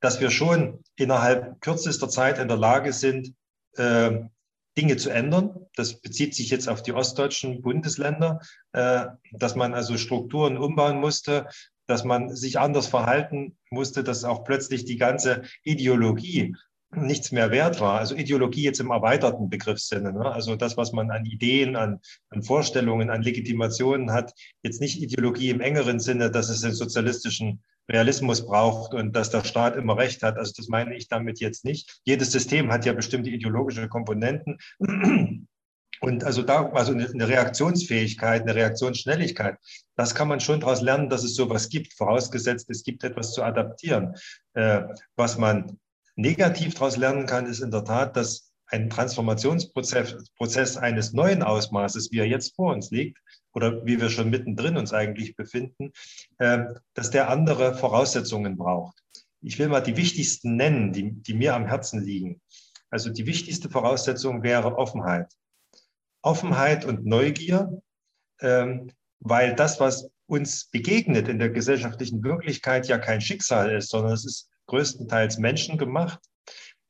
[0.00, 3.34] dass wir schon innerhalb kürzester Zeit in der Lage sind,
[3.76, 4.20] äh,
[4.80, 5.66] Dinge zu ändern.
[5.76, 8.40] Das bezieht sich jetzt auf die ostdeutschen Bundesländer,
[8.72, 11.48] äh, dass man also Strukturen umbauen musste,
[11.86, 16.56] dass man sich anders verhalten musste, dass auch plötzlich die ganze Ideologie
[16.92, 17.98] nichts mehr wert war.
[17.98, 20.12] Also Ideologie jetzt im erweiterten Begriffssinne.
[20.12, 20.24] Ne?
[20.24, 25.50] Also das, was man an Ideen, an, an Vorstellungen, an Legitimationen hat, jetzt nicht Ideologie
[25.50, 30.22] im engeren Sinne, dass es den sozialistischen Realismus braucht und dass der Staat immer Recht
[30.22, 30.38] hat.
[30.38, 32.00] Also das meine ich damit jetzt nicht.
[32.04, 34.58] Jedes System hat ja bestimmte ideologische Komponenten.
[36.02, 39.58] Und also da, also eine Reaktionsfähigkeit, eine Reaktionsschnelligkeit,
[39.96, 43.42] das kann man schon daraus lernen, dass es sowas gibt, vorausgesetzt, es gibt etwas zu
[43.42, 44.14] adaptieren,
[44.54, 44.82] äh,
[45.16, 45.78] was man
[46.16, 52.10] negativ daraus lernen kann, ist in der Tat, dass ein Transformationsprozess Prozess eines neuen Ausmaßes,
[52.12, 53.18] wie er jetzt vor uns liegt,
[53.52, 55.92] oder wie wir schon mittendrin uns eigentlich befinden,
[56.38, 59.02] äh, dass der andere Voraussetzungen braucht.
[59.42, 62.40] Ich will mal die wichtigsten nennen, die, die mir am Herzen liegen.
[62.90, 65.32] Also die wichtigste Voraussetzung wäre Offenheit.
[66.22, 67.82] Offenheit und Neugier,
[68.40, 74.12] ähm, weil das, was uns begegnet in der gesellschaftlichen Wirklichkeit, ja kein Schicksal ist, sondern
[74.12, 76.20] es ist größtenteils menschengemacht.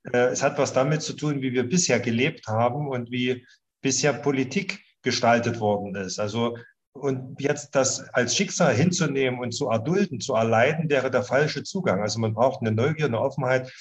[0.04, 3.46] Äh, es hat was damit zu tun, wie wir bisher gelebt haben und wie
[3.82, 6.18] bisher Politik gestaltet worden ist.
[6.18, 6.56] Also
[6.92, 12.02] und jetzt das als Schicksal hinzunehmen und zu erdulden, zu erleiden, wäre der falsche Zugang.
[12.02, 13.72] Also man braucht eine Neugier, eine Offenheit,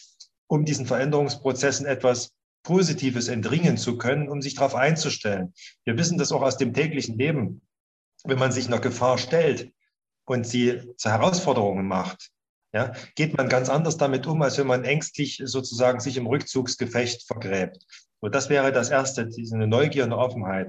[0.47, 5.53] um diesen Veränderungsprozessen etwas Positives entringen zu können, um sich darauf einzustellen.
[5.85, 7.61] Wir wissen das auch aus dem täglichen Leben.
[8.25, 9.71] Wenn man sich einer Gefahr stellt
[10.25, 12.29] und sie zu Herausforderungen macht,
[12.73, 17.25] ja, geht man ganz anders damit um, als wenn man ängstlich sozusagen sich im Rückzugsgefecht
[17.25, 17.85] vergräbt.
[18.19, 20.67] Und das wäre das Erste, diese Neugier und Offenheit.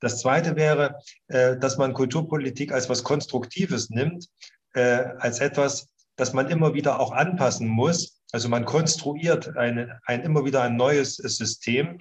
[0.00, 4.28] Das Zweite wäre, äh, dass man Kulturpolitik als was Konstruktives nimmt,
[4.74, 8.20] äh, als etwas, das man immer wieder auch anpassen muss.
[8.32, 11.98] Also man konstruiert eine, ein immer wieder ein neues System,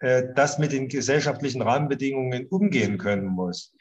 [0.00, 3.72] äh, das mit den gesellschaftlichen Rahmenbedingungen umgehen können muss.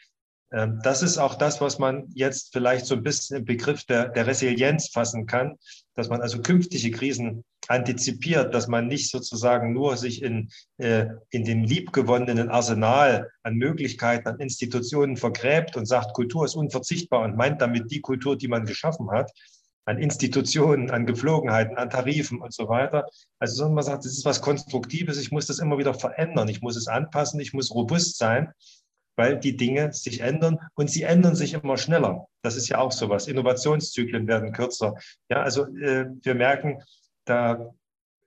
[0.51, 4.09] Ähm, das ist auch das, was man jetzt vielleicht so ein bisschen im Begriff der,
[4.09, 5.55] der Resilienz fassen kann,
[5.95, 11.43] dass man also künftige Krisen antizipiert, dass man nicht sozusagen nur sich in, äh, in
[11.43, 17.61] dem liebgewonnenen Arsenal an Möglichkeiten, an Institutionen vergräbt und sagt, Kultur ist unverzichtbar und meint
[17.61, 19.31] damit die Kultur, die man geschaffen hat,
[19.83, 23.05] an Institutionen, an Geflogenheiten, an Tarifen und so weiter.
[23.39, 26.61] Also sondern man sagt, das ist was Konstruktives, ich muss das immer wieder verändern, ich
[26.61, 28.53] muss es anpassen, ich muss robust sein
[29.17, 32.27] weil die Dinge sich ändern und sie ändern sich immer schneller.
[32.43, 33.27] Das ist ja auch sowas.
[33.27, 34.95] Innovationszyklen werden kürzer.
[35.29, 36.81] Ja, also äh, wir merken,
[37.25, 37.73] da,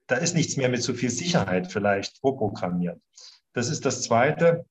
[0.09, 3.00] da ist nichts mehr mit so viel Sicherheit vielleicht vorprogrammiert.
[3.55, 4.66] Das ist das Zweite.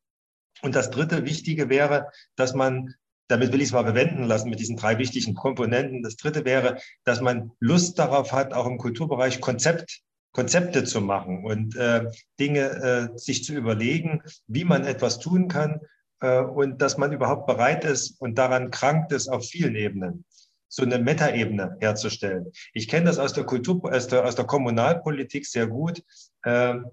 [0.62, 2.94] Und das dritte Wichtige wäre, dass man,
[3.30, 6.04] damit will ich es mal bewenden lassen mit diesen drei wichtigen Komponenten.
[6.04, 10.02] Das dritte wäre, dass man Lust darauf hat, auch im Kulturbereich Konzept
[10.32, 12.06] Konzepte zu machen und äh,
[12.40, 12.60] Dinge
[13.14, 15.82] äh, sich zu überlegen, wie man etwas tun kann,
[16.28, 20.26] und dass man überhaupt bereit ist und daran krankt ist auf vielen Ebenen,
[20.68, 22.52] so eine Metaebene herzustellen.
[22.74, 26.04] Ich kenne das aus der Kultur, aus der, aus der Kommunalpolitik sehr gut.
[26.46, 26.86] Ähm,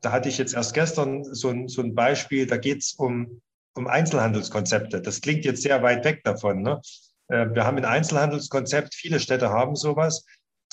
[0.00, 3.40] da hatte ich jetzt erst gestern so ein, so ein Beispiel, da geht es um,
[3.74, 5.00] um Einzelhandelskonzepte.
[5.00, 6.62] Das klingt jetzt sehr weit weg davon.
[6.62, 6.80] Ne?
[7.28, 10.26] Äh, wir haben ein Einzelhandelskonzept, viele Städte haben sowas,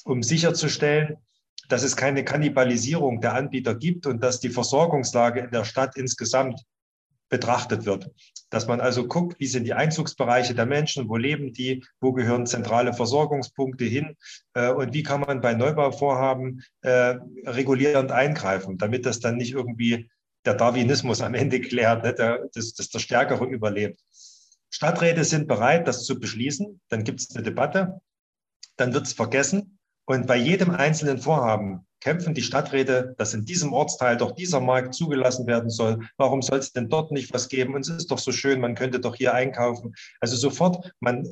[0.04, 1.18] um sicherzustellen,
[1.70, 6.62] dass es keine Kannibalisierung der Anbieter gibt und dass die Versorgungslage in der Stadt insgesamt
[7.32, 8.12] betrachtet wird.
[8.52, 12.46] Dass man also guckt, wie sind die Einzugsbereiche der Menschen, wo leben die, wo gehören
[12.46, 14.18] zentrale Versorgungspunkte hin
[14.54, 17.16] äh, und wie kann man bei Neubauvorhaben äh,
[17.46, 20.10] regulierend eingreifen, damit das dann nicht irgendwie
[20.46, 24.02] der Darwinismus am Ende klärt, ne, dass, dass der Stärkere überlebt.
[24.70, 26.82] Stadträte sind bereit, das zu beschließen.
[26.90, 28.02] Dann gibt es eine Debatte,
[28.76, 29.80] dann wird es vergessen.
[30.06, 34.94] Und bei jedem einzelnen Vorhaben kämpfen die Stadträte, dass in diesem Ortsteil doch dieser Markt
[34.94, 36.00] zugelassen werden soll.
[36.18, 37.76] Warum soll es denn dort nicht was geben?
[37.76, 39.94] Und es ist doch so schön, man könnte doch hier einkaufen.
[40.20, 41.26] Also sofort, man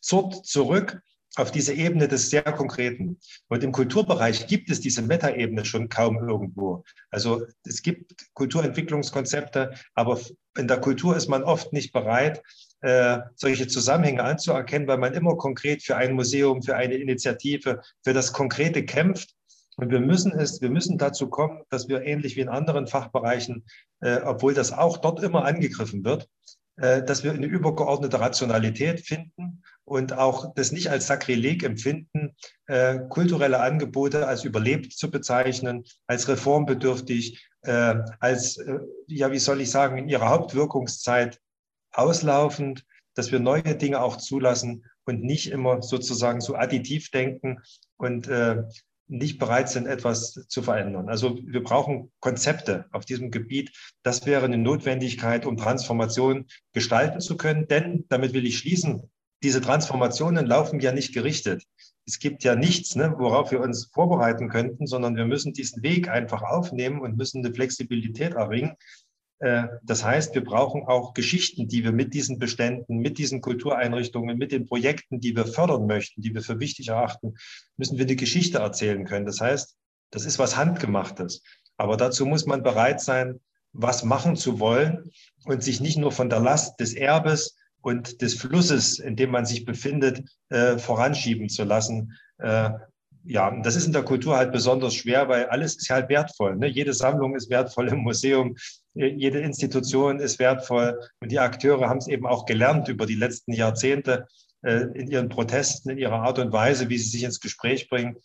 [0.00, 1.02] zurrt zurück
[1.36, 3.18] auf diese Ebene des sehr Konkreten.
[3.48, 6.84] Und im Kulturbereich gibt es diese Metaebene schon kaum irgendwo.
[7.10, 10.20] Also es gibt Kulturentwicklungskonzepte, aber
[10.58, 12.42] in der Kultur ist man oft nicht bereit,
[12.82, 18.12] äh, solche Zusammenhänge anzuerkennen, weil man immer konkret für ein Museum, für eine Initiative, für
[18.12, 19.34] das Konkrete kämpft
[19.76, 23.64] und wir müssen es, wir müssen dazu kommen, dass wir ähnlich wie in anderen Fachbereichen,
[24.00, 26.28] äh, obwohl das auch dort immer angegriffen wird,
[26.76, 32.34] äh, dass wir eine übergeordnete Rationalität finden und auch das nicht als Sakrileg empfinden,
[32.66, 39.60] äh, kulturelle Angebote als überlebt zu bezeichnen, als reformbedürftig, äh, als, äh, ja, wie soll
[39.60, 41.40] ich sagen, in ihrer Hauptwirkungszeit
[41.92, 47.60] auslaufend, dass wir neue Dinge auch zulassen und nicht immer sozusagen so additiv denken
[47.96, 48.62] und äh,
[49.12, 51.08] nicht bereit sind, etwas zu verändern.
[51.08, 53.70] Also wir brauchen Konzepte auf diesem Gebiet.
[54.02, 57.68] Das wäre eine Notwendigkeit, um Transformation gestalten zu können.
[57.68, 59.10] Denn, damit will ich schließen,
[59.42, 61.64] diese Transformationen laufen ja nicht gerichtet.
[62.06, 66.08] Es gibt ja nichts, ne, worauf wir uns vorbereiten könnten, sondern wir müssen diesen Weg
[66.08, 68.76] einfach aufnehmen und müssen eine Flexibilität erringen,
[69.82, 74.52] das heißt, wir brauchen auch Geschichten, die wir mit diesen Beständen, mit diesen Kultureinrichtungen, mit
[74.52, 77.34] den Projekten, die wir fördern möchten, die wir für wichtig erachten,
[77.76, 79.26] müssen wir eine Geschichte erzählen können.
[79.26, 79.76] Das heißt,
[80.12, 81.42] das ist was Handgemachtes.
[81.76, 83.40] Aber dazu muss man bereit sein,
[83.72, 85.10] was machen zu wollen
[85.44, 89.46] und sich nicht nur von der Last des Erbes und des Flusses, in dem man
[89.46, 92.70] sich befindet, äh, voranschieben zu lassen, äh,
[93.24, 96.56] ja, das ist in der Kultur halt besonders schwer, weil alles ist halt wertvoll.
[96.56, 96.66] Ne?
[96.66, 98.56] Jede Sammlung ist wertvoll im Museum,
[98.94, 103.52] jede Institution ist wertvoll und die Akteure haben es eben auch gelernt über die letzten
[103.52, 104.26] Jahrzehnte
[104.62, 108.16] äh, in ihren Protesten, in ihrer Art und Weise, wie sie sich ins Gespräch bringen,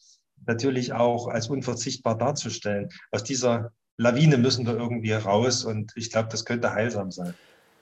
[0.46, 2.90] natürlich auch als unverzichtbar darzustellen.
[3.12, 7.34] Aus dieser Lawine müssen wir irgendwie raus und ich glaube, das könnte heilsam sein.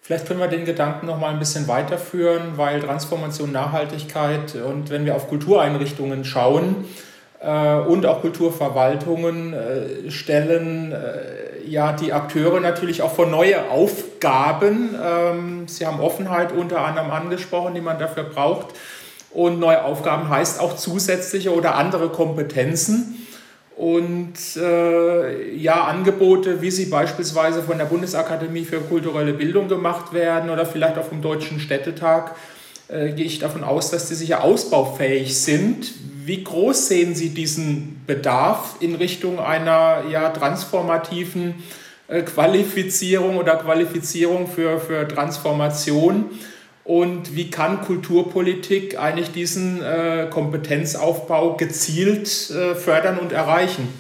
[0.06, 5.04] Vielleicht können wir den Gedanken noch mal ein bisschen weiterführen, weil Transformation, Nachhaltigkeit und wenn
[5.04, 6.86] wir auf Kultureinrichtungen schauen
[7.40, 14.94] äh, und auch Kulturverwaltungen äh, stellen äh, ja die Akteure natürlich auch vor neue Aufgaben.
[15.04, 18.76] Ähm, Sie haben Offenheit unter anderem angesprochen, die man dafür braucht.
[19.32, 23.25] Und neue Aufgaben heißt auch zusätzliche oder andere Kompetenzen
[23.76, 30.50] und äh, ja, Angebote, wie sie beispielsweise von der Bundesakademie für kulturelle Bildung gemacht werden
[30.50, 32.36] oder vielleicht auch vom Deutschen Städtetag,
[32.88, 35.94] äh, gehe ich davon aus, dass die sicher ausbaufähig sind.
[36.24, 41.56] Wie groß sehen Sie diesen Bedarf in Richtung einer ja, transformativen
[42.08, 46.30] äh, Qualifizierung oder Qualifizierung für, für Transformation?
[46.86, 53.92] Und wie kann Kulturpolitik eigentlich diesen äh, Kompetenzaufbau gezielt äh, fördern und erreichen?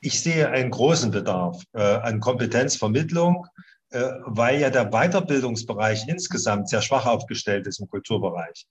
[0.00, 3.46] Ich sehe einen großen Bedarf äh, an Kompetenzvermittlung,
[3.90, 8.66] äh, weil ja der Weiterbildungsbereich insgesamt sehr schwach aufgestellt ist im Kulturbereich.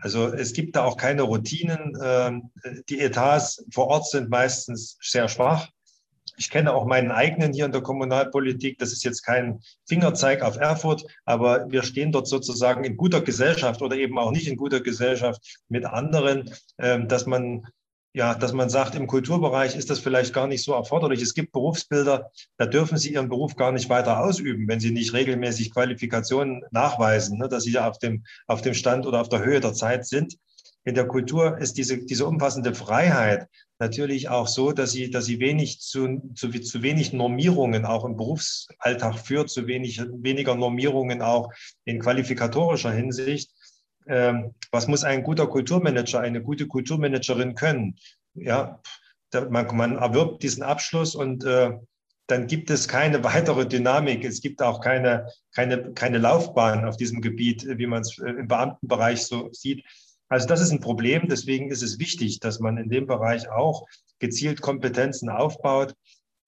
[0.00, 1.96] Also es gibt da auch keine Routinen.
[2.02, 2.50] Ähm,
[2.90, 5.68] die Etats vor Ort sind meistens sehr schwach.
[6.38, 8.78] Ich kenne auch meinen eigenen hier in der Kommunalpolitik.
[8.78, 13.82] Das ist jetzt kein Fingerzeig auf Erfurt, aber wir stehen dort sozusagen in guter Gesellschaft
[13.82, 17.66] oder eben auch nicht in guter Gesellschaft mit anderen, ähm, dass man
[18.14, 21.20] ja, dass man sagt, im Kulturbereich ist das vielleicht gar nicht so erforderlich.
[21.22, 25.12] Es gibt Berufsbilder, da dürfen Sie Ihren Beruf gar nicht weiter ausüben, wenn Sie nicht
[25.12, 29.60] regelmäßig Qualifikationen nachweisen, ne, dass Sie auf dem, auf dem Stand oder auf der Höhe
[29.60, 30.36] der Zeit sind.
[30.84, 33.46] In der Kultur ist diese, diese umfassende Freiheit
[33.78, 38.16] natürlich auch so, dass sie, dass sie wenig zu, zu, zu wenig Normierungen auch im
[38.16, 41.52] Berufsalltag führt, zu wenig, weniger Normierungen auch
[41.84, 43.52] in qualifikatorischer Hinsicht.
[44.06, 47.96] Ähm, was muss ein guter Kulturmanager, eine gute Kulturmanagerin können?
[48.34, 48.80] Ja,
[49.50, 51.72] man, man erwirbt diesen Abschluss und äh,
[52.26, 54.24] dann gibt es keine weitere Dynamik.
[54.24, 58.48] Es gibt auch keine, keine, keine Laufbahn auf diesem Gebiet, wie man es äh, im
[58.48, 59.84] Beamtenbereich so sieht.
[60.28, 61.28] Also das ist ein Problem.
[61.28, 63.86] Deswegen ist es wichtig, dass man in dem Bereich auch
[64.18, 65.94] gezielt Kompetenzen aufbaut.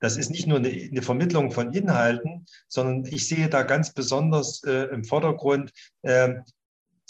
[0.01, 4.85] Das ist nicht nur eine, Vermittlung von Inhalten, sondern ich sehe da ganz besonders äh,
[4.93, 6.37] im Vordergrund äh,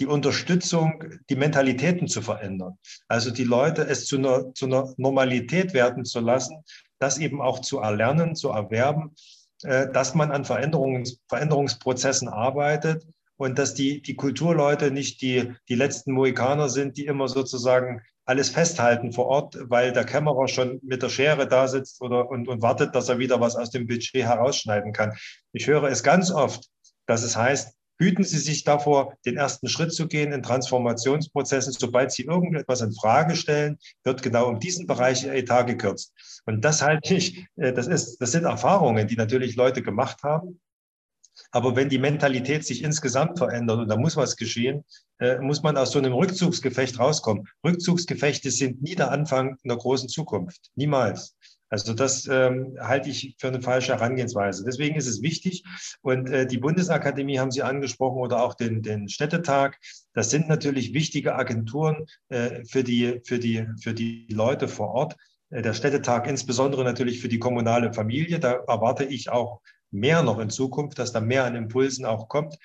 [0.00, 2.78] die Unterstützung, die Mentalitäten zu verändern.
[3.06, 6.64] Also die Leute es zu einer, zu einer Normalität werden zu lassen,
[6.98, 9.14] das eben auch zu erlernen, zu erwerben,
[9.62, 13.06] äh, dass man an Veränderungs, Veränderungsprozessen arbeitet
[13.40, 18.50] und dass die, die Kulturleute nicht die, die letzten Mohikaner sind, die immer sozusagen alles
[18.50, 22.61] festhalten vor Ort, weil der Kämmerer schon mit der Schere da sitzt oder, und, und
[22.61, 25.14] wartet, dass er wieder was aus dem Budget herausschneiden kann.
[25.53, 26.68] Ich höre es ganz oft,
[27.07, 31.72] dass es heißt, hüten Sie sich davor, den ersten Schritt zu gehen in Transformationsprozessen.
[31.72, 36.12] Sobald Sie irgendetwas in Frage stellen, wird genau um diesen Bereich Ihr Etat gekürzt.
[36.44, 40.61] Und das halte ich, äh, das, ist, das sind Erfahrungen, die natürlich Leute gemacht haben.
[41.52, 44.84] Aber wenn die Mentalität sich insgesamt verändert und da muss was geschehen,
[45.18, 47.48] äh, muss man aus so einem Rückzugsgefecht rauskommen.
[47.64, 50.70] Rückzugsgefechte sind nie der Anfang einer großen Zukunft.
[50.76, 51.36] Niemals.
[51.70, 54.64] Also das ähm, halte ich für eine falsche Herangehensweise.
[54.64, 55.62] Deswegen ist es wichtig.
[56.02, 59.78] Und äh, die Bundesakademie haben Sie angesprochen oder auch den, den Städtetag.
[60.12, 65.16] Das sind natürlich wichtige Agenturen äh, für, die, für, die, für die Leute vor Ort.
[65.50, 68.40] Äh, der Städtetag insbesondere natürlich für die kommunale Familie.
[68.40, 69.60] Da erwarte ich auch
[69.90, 72.57] mehr noch in Zukunft, dass da mehr an Impulsen auch kommt.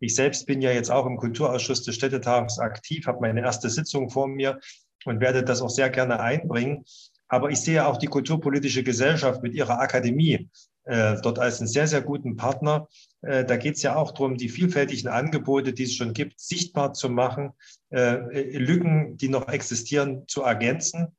[0.00, 4.10] Ich selbst bin ja jetzt auch im Kulturausschuss des Städtetags aktiv, habe meine erste Sitzung
[4.10, 4.60] vor mir
[5.04, 6.84] und werde das auch sehr gerne einbringen.
[7.28, 10.50] Aber ich sehe auch die kulturpolitische Gesellschaft mit ihrer Akademie
[10.84, 12.88] äh, dort als einen sehr, sehr guten Partner.
[13.22, 16.92] Äh, da geht es ja auch darum, die vielfältigen Angebote, die es schon gibt, sichtbar
[16.92, 17.52] zu machen,
[17.90, 21.16] äh, Lücken, die noch existieren, zu ergänzen.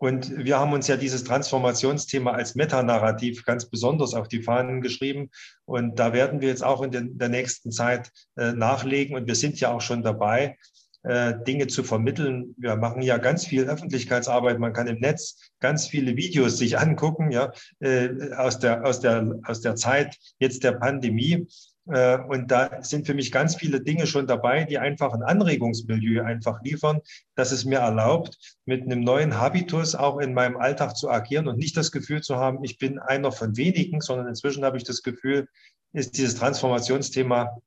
[0.00, 5.30] Und wir haben uns ja dieses Transformationsthema als Metanarrativ ganz besonders auf die Fahnen geschrieben.
[5.66, 9.14] Und da werden wir jetzt auch in der nächsten Zeit äh, nachlegen.
[9.14, 10.56] Und wir sind ja auch schon dabei,
[11.02, 12.54] äh, Dinge zu vermitteln.
[12.56, 14.58] Wir machen ja ganz viel Öffentlichkeitsarbeit.
[14.58, 19.38] Man kann im Netz ganz viele Videos sich angucken, ja, äh, aus der, aus der,
[19.44, 21.46] aus der Zeit jetzt der Pandemie.
[21.92, 26.22] Äh, und da sind für mich ganz viele Dinge schon dabei, die einfach ein Anregungsmilieu
[26.22, 27.00] einfach liefern,
[27.34, 31.58] dass es mir erlaubt, mit einem neuen Habitus auch in meinem Alltag zu agieren und
[31.58, 35.02] nicht das Gefühl zu haben, ich bin einer von wenigen, sondern inzwischen habe ich das
[35.02, 35.48] Gefühl,
[35.92, 37.58] ist dieses Transformationsthema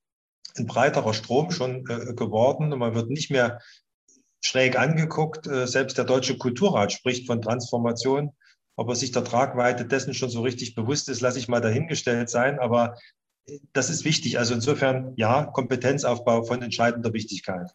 [0.57, 3.59] ein breiterer Strom schon äh, geworden und man wird nicht mehr
[4.41, 5.47] schräg angeguckt.
[5.47, 8.31] Äh, selbst der Deutsche Kulturrat spricht von Transformation.
[8.75, 12.29] Ob er sich der Tragweite dessen schon so richtig bewusst ist, lasse ich mal dahingestellt
[12.29, 12.59] sein.
[12.59, 12.95] Aber
[13.73, 14.39] das ist wichtig.
[14.39, 17.73] Also insofern, ja, Kompetenzaufbau von entscheidender Wichtigkeit.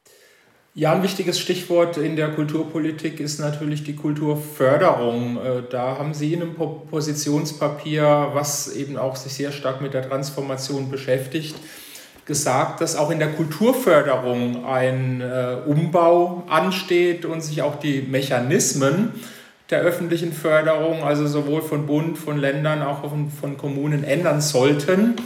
[0.74, 5.38] Ja, ein wichtiges Stichwort in der Kulturpolitik ist natürlich die Kulturförderung.
[5.38, 10.08] Äh, da haben Sie in einem Positionspapier, was eben auch sich sehr stark mit der
[10.08, 11.56] Transformation beschäftigt,
[12.26, 19.14] gesagt, dass auch in der Kulturförderung ein äh, Umbau ansteht und sich auch die Mechanismen
[19.70, 25.16] der öffentlichen Förderung, also sowohl von Bund, von Ländern, auch von, von Kommunen ändern sollten.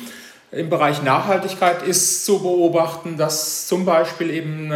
[0.53, 4.71] Im Bereich Nachhaltigkeit ist zu beobachten, dass zum Beispiel eben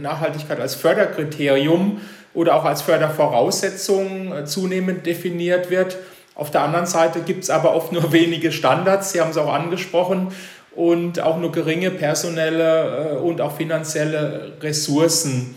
[0.00, 2.00] Nachhaltigkeit als Förderkriterium
[2.34, 5.98] oder auch als Fördervoraussetzung äh, zunehmend definiert wird.
[6.34, 9.52] Auf der anderen Seite gibt es aber oft nur wenige Standards, Sie haben es auch
[9.52, 10.28] angesprochen,
[10.74, 15.54] und auch nur geringe personelle äh, und auch finanzielle Ressourcen.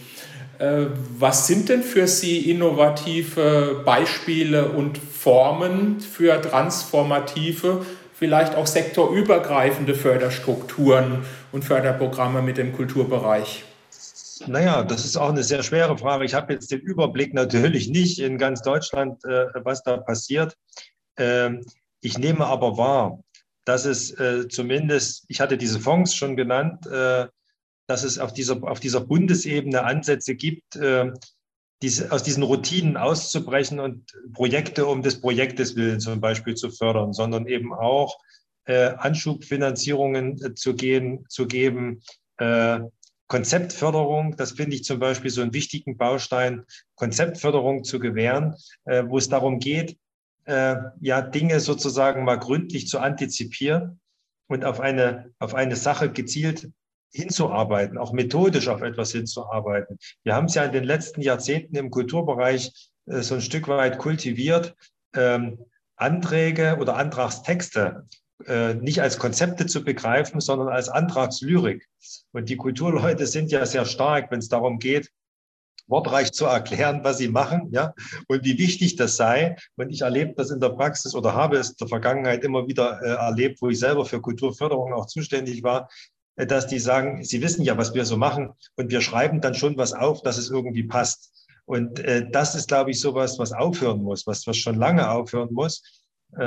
[0.60, 0.88] Äh,
[1.18, 7.86] was sind denn für Sie innovative Beispiele und Formen für transformative
[8.18, 13.66] vielleicht auch sektorübergreifende Förderstrukturen und Förderprogramme mit dem Kulturbereich?
[14.48, 16.26] Naja, das ist auch eine sehr schwere Frage.
[16.26, 20.56] Ich habe jetzt den Überblick natürlich nicht in ganz Deutschland, äh, was da passiert.
[21.18, 21.66] Ähm,
[22.02, 23.20] ich nehme aber wahr,
[23.66, 27.28] dass es äh, zumindest, ich hatte diese Fonds schon genannt, äh,
[27.88, 30.76] dass es auf dieser, auf dieser Bundesebene Ansätze gibt,
[31.82, 37.14] diese, aus diesen Routinen auszubrechen und Projekte um des Projektes willen zum Beispiel zu fördern,
[37.14, 38.18] sondern eben auch
[38.68, 42.02] Anschubfinanzierungen zu, gehen, zu geben,
[43.28, 46.66] Konzeptförderung, das finde ich zum Beispiel so einen wichtigen Baustein,
[46.96, 48.56] Konzeptförderung zu gewähren,
[48.86, 49.98] äh, wo es darum geht,
[50.46, 54.00] äh, ja, Dinge sozusagen mal gründlich zu antizipieren
[54.48, 56.70] und auf eine, auf eine Sache gezielt
[57.12, 59.98] hinzuarbeiten, auch methodisch auf etwas hinzuarbeiten.
[60.24, 62.72] Wir haben es ja in den letzten Jahrzehnten im Kulturbereich
[63.06, 64.76] äh, so ein Stück weit kultiviert,
[65.16, 65.60] ähm,
[65.96, 68.06] Anträge oder Antragstexte
[68.46, 71.88] äh, nicht als Konzepte zu begreifen, sondern als Antragslyrik.
[72.34, 75.10] Und die Kulturleute sind ja sehr stark, wenn es darum geht,
[75.88, 77.94] wortreich zu erklären, was sie machen, ja,
[78.28, 79.56] und wie wichtig das sei.
[79.76, 83.02] Und ich erlebe das in der Praxis oder habe es in der Vergangenheit immer wieder
[83.02, 85.90] äh, erlebt, wo ich selber für Kulturförderung auch zuständig war,
[86.36, 89.78] dass die sagen, sie wissen ja, was wir so machen und wir schreiben dann schon
[89.78, 91.32] was auf, dass es irgendwie passt.
[91.66, 95.52] Und äh, das ist, glaube ich, sowas, was aufhören muss, was, was schon lange aufhören
[95.52, 95.82] muss.
[96.38, 96.44] Äh,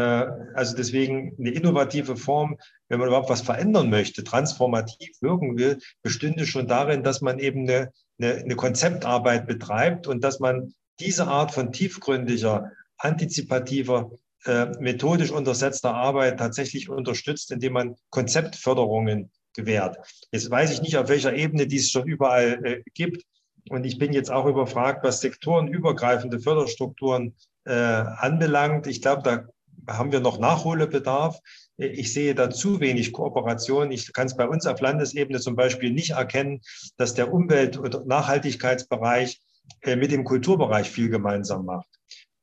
[0.54, 2.56] also deswegen eine innovative Form,
[2.88, 7.62] wenn man überhaupt was verändern möchte, transformativ wirken will, bestünde schon darin, dass man eben
[7.62, 14.10] eine, eine, eine Konzeptarbeit betreibt und dass man diese Art von tiefgründiger, antizipativer,
[14.44, 19.98] äh, methodisch untersetzter Arbeit tatsächlich unterstützt, indem man Konzeptförderungen gewährt.
[20.30, 23.24] Jetzt weiß ich nicht, auf welcher Ebene dies schon überall äh, gibt.
[23.68, 27.34] Und ich bin jetzt auch überfragt, was sektorenübergreifende Förderstrukturen
[27.64, 28.86] äh, anbelangt.
[28.86, 29.48] Ich glaube, da
[29.92, 31.38] haben wir noch Nachholbedarf.
[31.76, 33.90] Ich sehe da zu wenig Kooperation.
[33.90, 36.60] Ich kann es bei uns auf Landesebene zum Beispiel nicht erkennen,
[36.96, 39.40] dass der Umwelt- und Nachhaltigkeitsbereich
[39.82, 41.88] äh, mit dem Kulturbereich viel gemeinsam macht.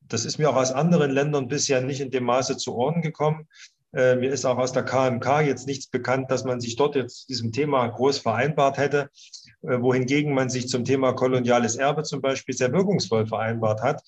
[0.07, 3.47] Das ist mir auch aus anderen Ländern bisher nicht in dem Maße zu Ohren gekommen.
[3.95, 7.29] Äh, mir ist auch aus der KMK jetzt nichts bekannt, dass man sich dort jetzt
[7.29, 9.09] diesem Thema groß vereinbart hätte,
[9.63, 14.03] äh, wohingegen man sich zum Thema koloniales Erbe zum Beispiel sehr wirkungsvoll vereinbart hat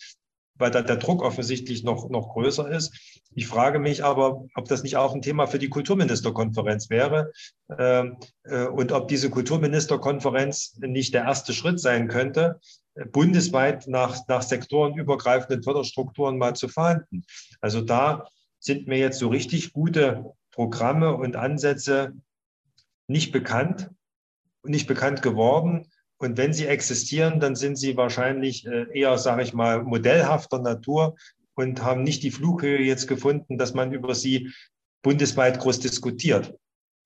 [0.60, 3.20] weil da der Druck offensichtlich noch, noch größer ist.
[3.36, 7.32] Ich frage mich aber, ob das nicht auch ein Thema für die Kulturministerkonferenz wäre
[7.78, 12.60] ähm, äh, und ob diese Kulturministerkonferenz nicht der erste Schritt sein könnte,
[13.12, 17.24] bundesweit nach, nach sektorenübergreifenden Förderstrukturen mal zu verhandeln.
[17.62, 18.28] Also da
[18.60, 22.14] sind mir jetzt so richtig gute Programme und Ansätze
[23.08, 23.90] nicht bekannt,
[24.64, 25.88] nicht bekannt geworden.
[26.18, 31.16] Und wenn sie existieren, dann sind sie wahrscheinlich äh, eher, sage ich mal, modellhafter Natur
[31.54, 34.52] und haben nicht die Flughöhe jetzt gefunden, dass man über sie
[35.04, 36.56] bundesweit groß diskutiert.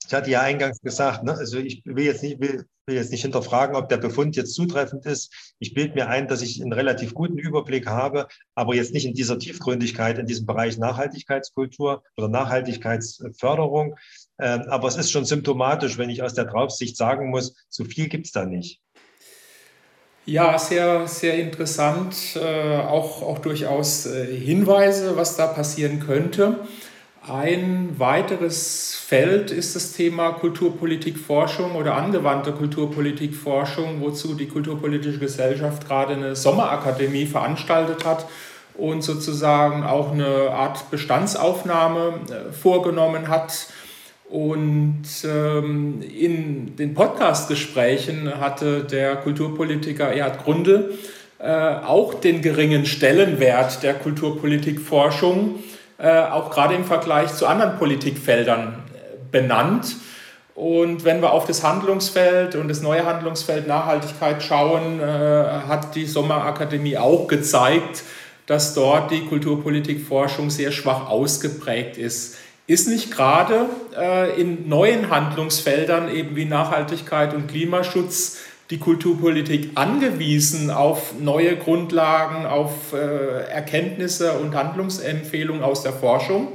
[0.08, 3.22] Ich hatte ja eingangs gesagt, ne, also ich will jetzt, nicht, will, will jetzt nicht
[3.22, 5.32] hinterfragen, ob der Befund jetzt zutreffend ist.
[5.60, 9.14] Ich bilde mir ein, dass ich einen relativ guten Überblick habe, aber jetzt nicht in
[9.14, 13.96] dieser Tiefgründigkeit in diesem Bereich Nachhaltigkeitskultur oder Nachhaltigkeitsförderung.
[14.40, 18.10] Ähm, aber es ist schon symptomatisch, wenn ich aus der Draufsicht sagen muss, so viel
[18.10, 18.82] gibt es da nicht.
[20.26, 22.16] Ja, sehr, sehr interessant.
[22.36, 26.60] Äh, auch, auch durchaus äh, Hinweise, was da passieren könnte.
[27.28, 36.16] Ein weiteres Feld ist das Thema Kulturpolitikforschung oder angewandte Kulturpolitikforschung, wozu die Kulturpolitische Gesellschaft gerade
[36.16, 38.26] eine Sommerakademie veranstaltet hat
[38.74, 43.68] und sozusagen auch eine Art Bestandsaufnahme äh, vorgenommen hat.
[44.28, 50.98] Und ähm, in den Podcast-Gesprächen hatte der Kulturpolitiker Erhard Grunde
[51.38, 55.60] äh, auch den geringen Stellenwert der Kulturpolitikforschung,
[56.02, 59.96] äh, auch gerade im Vergleich zu anderen Politikfeldern äh, benannt.
[60.56, 66.06] Und wenn wir auf das Handlungsfeld und das neue Handlungsfeld Nachhaltigkeit schauen, äh, hat die
[66.06, 68.04] Sommerakademie auch gezeigt,
[68.48, 72.38] dass dort die Kulturpolitikforschung sehr schwach ausgeprägt ist.
[72.68, 78.40] Ist nicht gerade äh, in neuen Handlungsfeldern eben wie Nachhaltigkeit und Klimaschutz
[78.72, 86.54] die Kulturpolitik angewiesen auf neue Grundlagen, auf äh, Erkenntnisse und Handlungsempfehlungen aus der Forschung?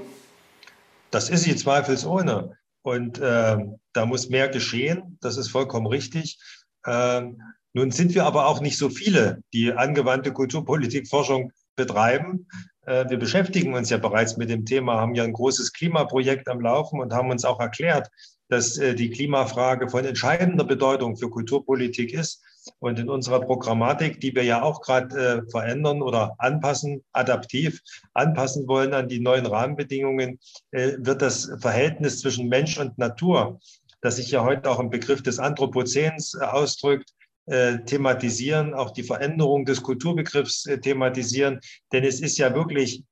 [1.10, 2.56] Das ist sie zweifelsohne.
[2.82, 3.58] Und äh,
[3.92, 5.18] da muss mehr geschehen.
[5.20, 6.38] Das ist vollkommen richtig.
[6.86, 7.40] Ähm,
[7.74, 12.48] nun sind wir aber auch nicht so viele, die angewandte Kulturpolitikforschung betreiben.
[12.86, 16.60] Äh, wir beschäftigen uns ja bereits mit dem Thema, haben ja ein großes Klimaprojekt am
[16.60, 18.08] Laufen und haben uns auch erklärt,
[18.48, 22.42] dass äh, die Klimafrage von entscheidender Bedeutung für Kulturpolitik ist.
[22.80, 27.80] Und in unserer Programmatik, die wir ja auch gerade äh, verändern oder anpassen, adaptiv
[28.14, 30.38] anpassen wollen an die neuen Rahmenbedingungen,
[30.72, 33.60] äh, wird das Verhältnis zwischen Mensch und Natur,
[34.00, 37.12] das sich ja heute auch im Begriff des Anthropozäns äh, ausdrückt,
[37.46, 41.60] äh, thematisieren, auch die Veränderung des Kulturbegriffs äh, thematisieren.
[41.92, 43.04] Denn es ist ja wirklich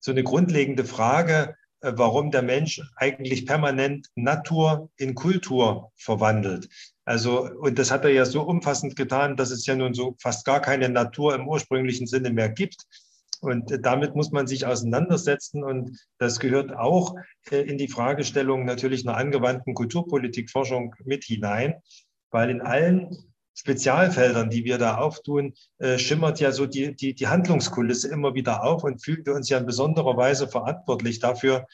[0.00, 6.68] so eine grundlegende Frage, warum der Mensch eigentlich permanent Natur in Kultur verwandelt.
[7.04, 10.46] Also, und das hat er ja so umfassend getan, dass es ja nun so fast
[10.46, 12.86] gar keine Natur im ursprünglichen Sinne mehr gibt.
[13.40, 15.62] Und damit muss man sich auseinandersetzen.
[15.62, 17.14] Und das gehört auch
[17.50, 21.74] in die Fragestellung natürlich einer angewandten Kulturpolitikforschung mit hinein,
[22.30, 27.28] weil in allen Spezialfeldern, die wir da auftun, äh, schimmert ja so die, die, die
[27.28, 31.66] Handlungskulisse immer wieder auf und fühlen wir uns ja in besonderer Weise verantwortlich dafür,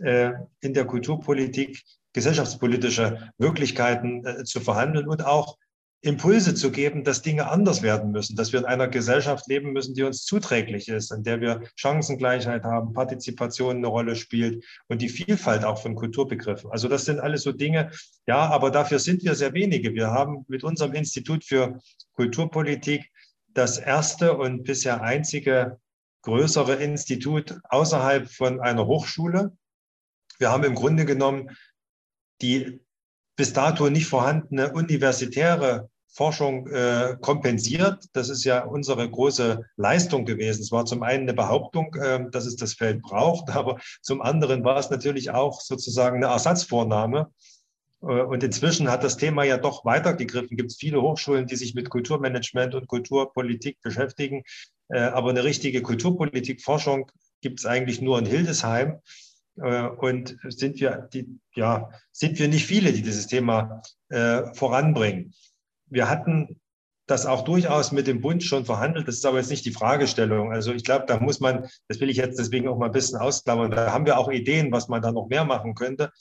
[0.00, 5.56] äh, in der Kulturpolitik gesellschaftspolitische Wirklichkeiten äh, zu verhandeln und auch
[6.00, 9.94] Impulse zu geben, dass Dinge anders werden müssen, dass wir in einer Gesellschaft leben müssen,
[9.94, 15.08] die uns zuträglich ist, in der wir Chancengleichheit haben, Partizipation eine Rolle spielt und die
[15.08, 16.70] Vielfalt auch von Kulturbegriffen.
[16.70, 17.90] Also das sind alles so Dinge,
[18.26, 19.92] ja, aber dafür sind wir sehr wenige.
[19.94, 21.80] Wir haben mit unserem Institut für
[22.12, 23.10] Kulturpolitik
[23.48, 25.80] das erste und bisher einzige
[26.22, 29.56] größere Institut außerhalb von einer Hochschule.
[30.38, 31.56] Wir haben im Grunde genommen
[32.40, 32.80] die
[33.38, 38.06] bis dato nicht vorhandene universitäre Forschung äh, kompensiert.
[38.12, 40.62] Das ist ja unsere große Leistung gewesen.
[40.62, 44.64] Es war zum einen eine Behauptung, äh, dass es das Feld braucht, aber zum anderen
[44.64, 47.30] war es natürlich auch sozusagen eine Ersatzvornahme.
[48.02, 50.56] Äh, und inzwischen hat das Thema ja doch weitergegriffen.
[50.56, 54.42] Gibt es viele Hochschulen, die sich mit Kulturmanagement und Kulturpolitik beschäftigen.
[54.88, 57.08] Äh, aber eine richtige Kulturpolitikforschung
[57.40, 58.98] gibt es eigentlich nur in Hildesheim.
[59.62, 65.34] Äh, und sind wir, die, ja, sind wir nicht viele, die dieses Thema äh, voranbringen.
[65.86, 66.60] Wir hatten
[67.08, 69.08] das auch durchaus mit dem Bund schon verhandelt.
[69.08, 70.52] Das ist aber jetzt nicht die Fragestellung.
[70.52, 73.18] Also ich glaube, da muss man, das will ich jetzt deswegen auch mal ein bisschen
[73.18, 76.12] ausklammern, da haben wir auch Ideen, was man da noch mehr machen könnte.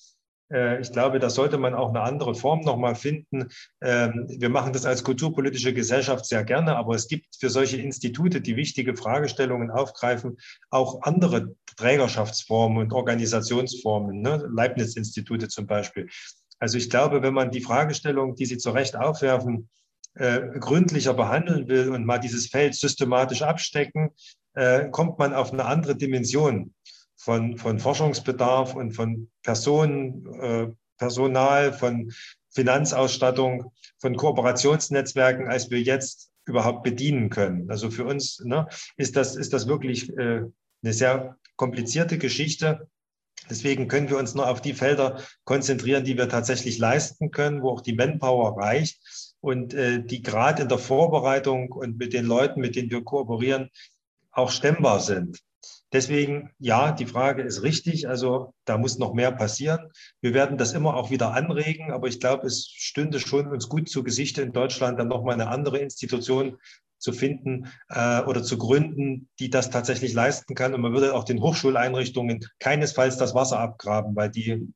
[0.52, 3.48] Äh, ich glaube, da sollte man auch eine andere Form nochmal finden.
[3.82, 8.41] Ähm, wir machen das als kulturpolitische Gesellschaft sehr gerne, aber es gibt für solche Institute,
[8.41, 10.38] die wichtige Fragestellungen aufgreifen,
[10.70, 14.48] auch andere Trägerschaftsformen und Organisationsformen, ne?
[14.52, 16.10] Leibniz-Institute zum Beispiel.
[16.60, 19.70] Also ich glaube, wenn man die Fragestellung, die Sie zu Recht aufwerfen,
[20.16, 24.10] äh, gründlicher behandeln will und mal dieses Feld systematisch abstecken,
[24.56, 26.74] äh, kommt man auf eine andere Dimension
[27.28, 30.67] von, von Forschungsbedarf und von Personen, äh,
[30.97, 32.13] Personal, von
[32.51, 37.69] Finanzausstattung, von Kooperationsnetzwerken, als wir jetzt überhaupt bedienen können.
[37.69, 38.65] Also für uns ne,
[38.95, 40.43] ist, das, ist das wirklich äh,
[40.82, 42.88] eine sehr komplizierte Geschichte.
[43.49, 47.71] Deswegen können wir uns nur auf die Felder konzentrieren, die wir tatsächlich leisten können, wo
[47.71, 49.01] auch die Manpower reicht
[49.41, 53.69] und äh, die gerade in der Vorbereitung und mit den Leuten, mit denen wir kooperieren,
[54.32, 55.41] auch stemmbar sind.
[55.93, 58.09] Deswegen, ja, die Frage ist richtig.
[58.09, 59.89] Also da muss noch mehr passieren.
[60.21, 63.89] Wir werden das immer auch wieder anregen, aber ich glaube, es stünde schon uns gut
[63.89, 66.57] zu Gesicht in Deutschland, dann nochmal eine andere Institution
[66.97, 70.73] zu finden äh, oder zu gründen, die das tatsächlich leisten kann.
[70.73, 74.73] Und man würde auch den Hochschuleinrichtungen keinesfalls das Wasser abgraben, weil die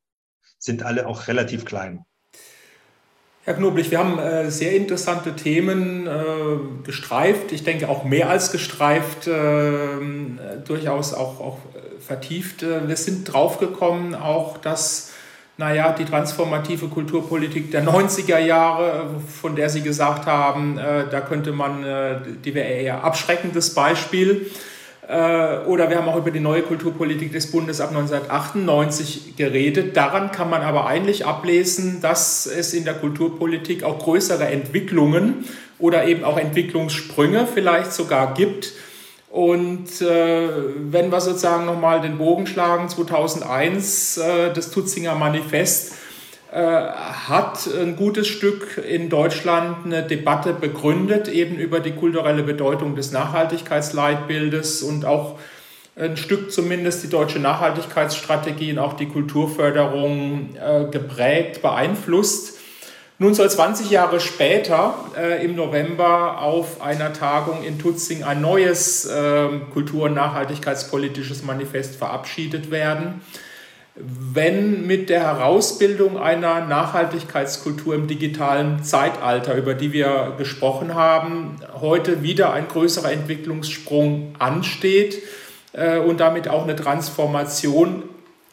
[0.60, 2.06] sind alle auch relativ klein.
[3.44, 6.12] Herr Knoblich, wir haben äh, sehr interessante Themen äh,
[6.84, 9.34] gestreift, ich denke auch mehr als gestreift, äh,
[10.64, 11.58] durchaus auch, auch
[12.06, 12.62] vertieft.
[12.62, 15.12] Wir sind draufgekommen auch, dass
[15.58, 19.08] naja, die transformative Kulturpolitik der 90er Jahre,
[19.42, 21.86] von der Sie gesagt haben, da könnte man,
[22.44, 24.50] die wäre eher abschreckendes Beispiel.
[25.08, 29.98] Äh, oder wir haben auch über die neue Kulturpolitik des Bundes ab 1998 geredet.
[29.98, 35.46] Daran kann man aber eigentlich ablesen, dass es in der Kulturpolitik auch größere Entwicklungen
[35.80, 38.74] oder eben auch Entwicklungssprünge vielleicht sogar gibt.
[39.32, 40.50] Und äh,
[40.92, 45.94] wenn wir sozusagen nochmal den Bogen schlagen, 2001, äh, das Tutzinger Manifest,
[46.54, 53.14] hat ein gutes Stück in Deutschland eine Debatte begründet, eben über die kulturelle Bedeutung des
[53.14, 55.40] Nachhaltigkeitsleitbildes und auch
[55.96, 62.60] ein Stück zumindest die deutsche Nachhaltigkeitsstrategie und auch die Kulturförderung äh, geprägt, beeinflusst.
[63.20, 69.06] Nun soll 20 Jahre später äh, im November auf einer Tagung in Tutzing ein neues
[69.06, 73.22] äh, kultur- und nachhaltigkeitspolitisches Manifest verabschiedet werden
[73.96, 82.24] wenn mit der Herausbildung einer Nachhaltigkeitskultur im digitalen Zeitalter, über die wir gesprochen haben, heute
[82.24, 85.22] wieder ein größerer Entwicklungssprung ansteht
[85.74, 88.04] äh, und damit auch eine Transformation,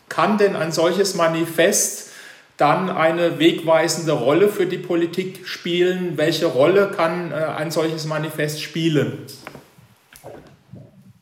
[0.09, 2.11] kann denn ein solches Manifest
[2.57, 6.17] dann eine wegweisende Rolle für die Politik spielen?
[6.17, 9.19] Welche Rolle kann äh, ein solches Manifest spielen?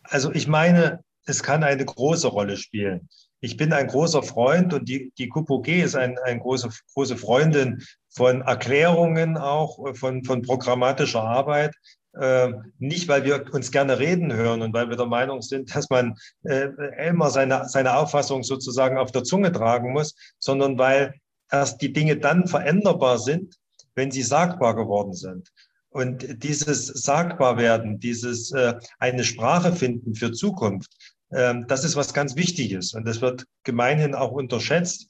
[0.04, 3.08] Also ich meine, es kann eine große Rolle spielen.
[3.46, 7.80] Ich bin ein großer Freund und die, die KUPOG ist ein, eine große, große Freundin
[8.10, 11.72] von Erklärungen auch, von, von programmatischer Arbeit.
[12.18, 15.88] Äh, nicht, weil wir uns gerne reden hören und weil wir der Meinung sind, dass
[15.90, 16.70] man äh,
[17.06, 21.14] immer seine, seine Auffassung sozusagen auf der Zunge tragen muss, sondern weil
[21.48, 23.54] erst die Dinge dann veränderbar sind,
[23.94, 25.52] wenn sie sagbar geworden sind.
[25.90, 32.36] Und dieses Sagbarwerden, dieses äh, eine Sprache finden für Zukunft, äh, das ist was ganz
[32.36, 32.94] Wichtiges.
[32.94, 35.08] Und das wird gemeinhin auch unterschätzt,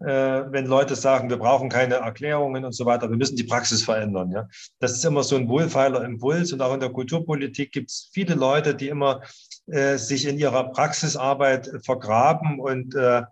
[0.00, 0.06] äh,
[0.52, 4.48] wenn Leute sagen, wir brauchen keine Erklärungen und so weiter, wir müssen die Praxis verändern.
[4.78, 6.52] Das ist immer so ein wohlfeiler Impuls.
[6.52, 9.22] Und auch in der Kulturpolitik gibt es viele Leute, die immer
[9.66, 13.22] äh, sich in ihrer Praxisarbeit vergraben und äh,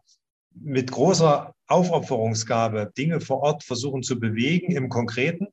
[0.59, 5.49] mit großer Aufopferungsgabe Dinge vor Ort versuchen zu bewegen im Konkreten,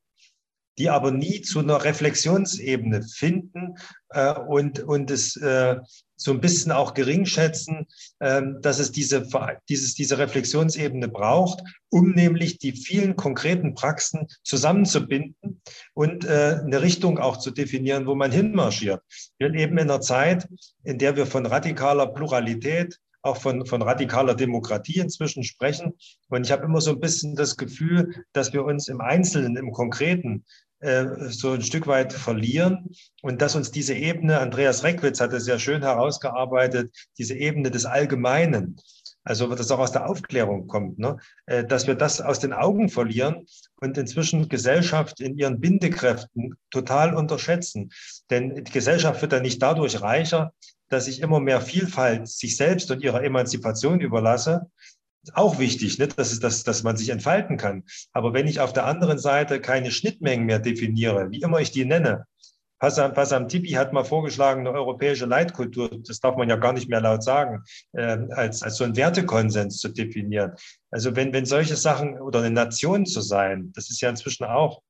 [0.78, 3.76] die aber nie zu einer Reflexionsebene finden
[4.10, 5.78] äh, und, und es äh,
[6.16, 7.86] so ein bisschen auch geringschätzen,
[8.20, 9.28] äh, dass es diese,
[9.70, 15.62] dieses, diese Reflexionsebene braucht, um nämlich die vielen konkreten Praxen zusammenzubinden
[15.94, 19.02] und äh, eine Richtung auch zu definieren, wo man hinmarschiert.
[19.38, 20.48] Wir leben in einer Zeit,
[20.84, 25.94] in der wir von radikaler Pluralität auch von, von radikaler Demokratie inzwischen sprechen.
[26.30, 29.72] Und ich habe immer so ein bisschen das Gefühl, dass wir uns im Einzelnen, im
[29.72, 30.44] Konkreten
[30.82, 32.90] äh, so ein Stück weit verlieren
[33.22, 37.86] und dass uns diese Ebene, Andreas Reckwitz hat es sehr schön herausgearbeitet, diese Ebene des
[37.86, 38.76] Allgemeinen,
[39.24, 41.18] also das auch aus der Aufklärung kommt, ne?
[41.46, 43.46] Äh, dass wir das aus den Augen verlieren
[43.78, 47.92] und inzwischen Gesellschaft in ihren Bindekräften total unterschätzen.
[48.30, 50.54] Denn die Gesellschaft wird dann nicht dadurch reicher,
[50.90, 54.70] dass ich immer mehr Vielfalt sich selbst und ihrer Emanzipation überlasse,
[55.34, 56.08] auch wichtig, ne?
[56.08, 57.84] dass, es, dass, dass man sich entfalten kann.
[58.12, 61.86] Aber wenn ich auf der anderen Seite keine Schnittmengen mehr definiere, wie immer ich die
[61.86, 62.26] nenne,
[62.84, 66.90] Passam, Passam Tipi hat mal vorgeschlagen, eine europäische Leitkultur, das darf man ja gar nicht
[66.90, 67.64] mehr laut sagen,
[67.94, 70.52] äh, als, als so ein Wertekonsens zu definieren.
[70.92, 74.82] Also wenn, wenn solche Sachen oder eine Nation zu sein, das ist ja inzwischen auch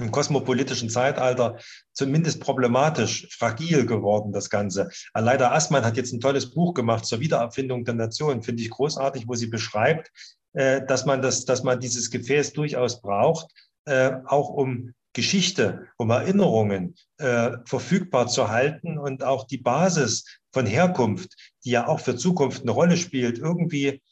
[0.00, 1.58] im kosmopolitischen Zeitalter
[1.92, 4.88] zumindest problematisch, fragil geworden, das Ganze.
[5.12, 9.28] Aleida Assmann hat jetzt ein tolles Buch gemacht zur Wiedererfindung der Nation, finde ich großartig,
[9.28, 10.10] wo sie beschreibt,
[10.54, 13.52] äh, dass man das, dass man dieses Gefäß durchaus braucht,
[13.84, 20.66] äh, auch um Geschichte, um Erinnerungen äh, verfügbar zu halten und auch die Basis von
[20.66, 24.02] Herkunft, die ja auch für Zukunft eine Rolle spielt, irgendwie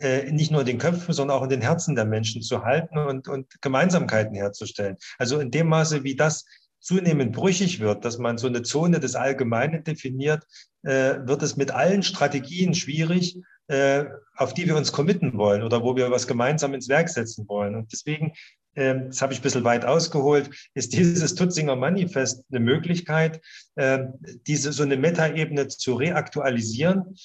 [0.00, 2.98] äh, nicht nur in den Köpfen, sondern auch in den Herzen der Menschen zu halten
[2.98, 4.98] und, und Gemeinsamkeiten herzustellen.
[5.18, 6.44] Also in dem Maße, wie das
[6.78, 10.44] zunehmend brüchig wird, dass man so eine Zone des Allgemeinen definiert,
[10.82, 13.38] äh, wird es mit allen Strategien schwierig,
[13.68, 14.04] äh,
[14.36, 17.76] auf die wir uns committen wollen oder wo wir was gemeinsam ins Werk setzen wollen.
[17.76, 18.32] Und deswegen,
[18.74, 23.40] das habe ich ein bisschen weit ausgeholt, ist dieses Tutzinger Manifest eine Möglichkeit,
[23.74, 24.04] äh,
[24.46, 27.16] diese so eine Metaebene zu reaktualisieren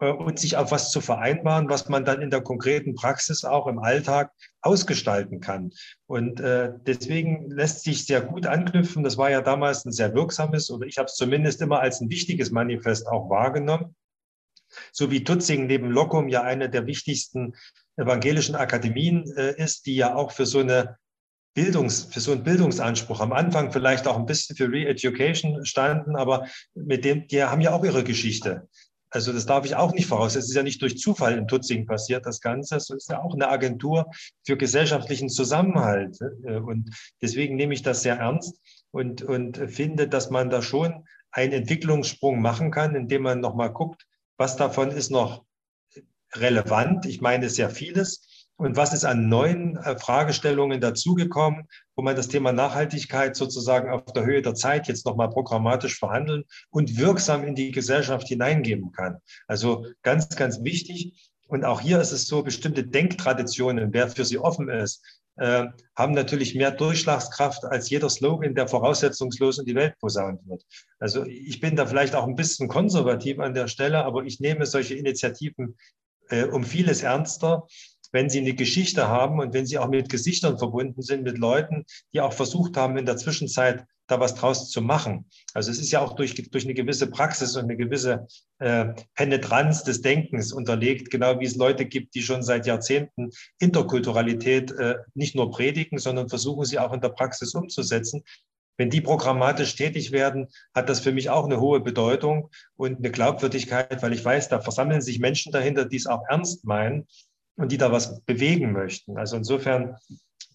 [0.00, 3.66] äh, und sich auf was zu vereinbaren, was man dann in der konkreten Praxis auch
[3.66, 4.32] im Alltag
[4.62, 5.72] ausgestalten kann.
[6.06, 9.04] Und äh, deswegen lässt sich sehr gut anknüpfen.
[9.04, 12.10] Das war ja damals ein sehr wirksames, oder ich habe es zumindest immer als ein
[12.10, 13.94] wichtiges Manifest auch wahrgenommen.
[14.92, 17.54] So wie Tutzing neben Locum ja eine der wichtigsten
[18.00, 20.96] evangelischen Akademien äh, ist, die ja auch für so eine
[21.54, 26.46] Bildungs, für so einen Bildungsanspruch am Anfang vielleicht auch ein bisschen für Re-Education standen, aber
[26.74, 28.68] mit dem, die haben ja auch ihre Geschichte.
[29.12, 30.44] Also das darf ich auch nicht voraussetzen.
[30.44, 32.76] Es ist ja nicht durch Zufall in Tutzing passiert, das Ganze.
[32.76, 34.08] Es ist ja auch eine Agentur
[34.46, 36.16] für gesellschaftlichen Zusammenhalt.
[36.44, 36.90] Äh, und
[37.20, 38.60] deswegen nehme ich das sehr ernst
[38.92, 44.06] und, und finde, dass man da schon einen Entwicklungssprung machen kann, indem man nochmal guckt,
[44.36, 45.44] was davon ist noch
[46.34, 47.06] relevant.
[47.06, 48.26] Ich meine sehr vieles
[48.60, 51.66] und was ist an neuen äh, Fragestellungen dazugekommen,
[51.96, 56.44] wo man das Thema Nachhaltigkeit sozusagen auf der Höhe der Zeit jetzt nochmal programmatisch verhandeln
[56.68, 59.16] und wirksam in die Gesellschaft hineingeben kann.
[59.46, 61.30] Also ganz, ganz wichtig.
[61.48, 65.02] Und auch hier ist es so, bestimmte Denktraditionen, wer für sie offen ist,
[65.36, 65.64] äh,
[65.96, 70.66] haben natürlich mehr Durchschlagskraft als jeder Slogan, der voraussetzungslos in die Welt posaunt wird.
[70.98, 74.66] Also ich bin da vielleicht auch ein bisschen konservativ an der Stelle, aber ich nehme
[74.66, 75.78] solche Initiativen
[76.30, 77.66] äh, um vieles ernster
[78.12, 81.84] wenn sie eine Geschichte haben und wenn sie auch mit Gesichtern verbunden sind, mit Leuten,
[82.12, 85.26] die auch versucht haben, in der Zwischenzeit da was draus zu machen.
[85.54, 88.26] Also es ist ja auch durch, durch eine gewisse Praxis und eine gewisse
[88.58, 94.72] äh, Penetranz des Denkens unterlegt, genau wie es Leute gibt, die schon seit Jahrzehnten Interkulturalität
[94.72, 98.24] äh, nicht nur predigen, sondern versuchen sie auch in der Praxis umzusetzen.
[98.80, 103.10] Wenn die programmatisch tätig werden, hat das für mich auch eine hohe Bedeutung und eine
[103.10, 107.06] Glaubwürdigkeit, weil ich weiß, da versammeln sich Menschen dahinter, die es auch ernst meinen
[107.56, 109.18] und die da was bewegen möchten.
[109.18, 109.96] Also insofern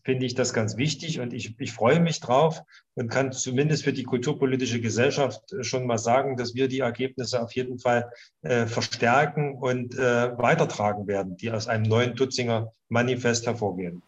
[0.03, 2.63] finde ich das ganz wichtig und ich, ich freue mich drauf
[2.95, 7.51] und kann zumindest für die kulturpolitische Gesellschaft schon mal sagen, dass wir die Ergebnisse auf
[7.53, 8.09] jeden Fall
[8.41, 14.01] äh, verstärken und äh, weitertragen werden, die aus einem neuen Tutzinger Manifest hervorgehen.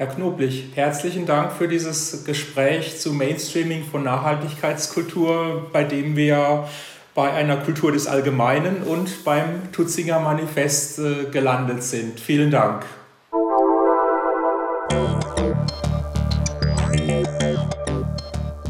[0.00, 6.66] Herr Knoblich, herzlichen Dank für dieses Gespräch zu Mainstreaming von Nachhaltigkeitskultur, bei dem wir
[7.14, 12.18] bei einer Kultur des Allgemeinen und beim Tutzinger Manifest äh, gelandet sind.
[12.18, 12.86] Vielen Dank.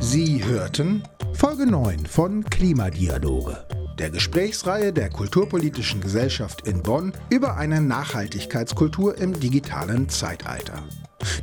[0.01, 3.57] Sie hörten Folge 9 von Klimadialoge,
[4.01, 10.83] der Gesprächsreihe der Kulturpolitischen Gesellschaft in Bonn über eine Nachhaltigkeitskultur im digitalen Zeitalter.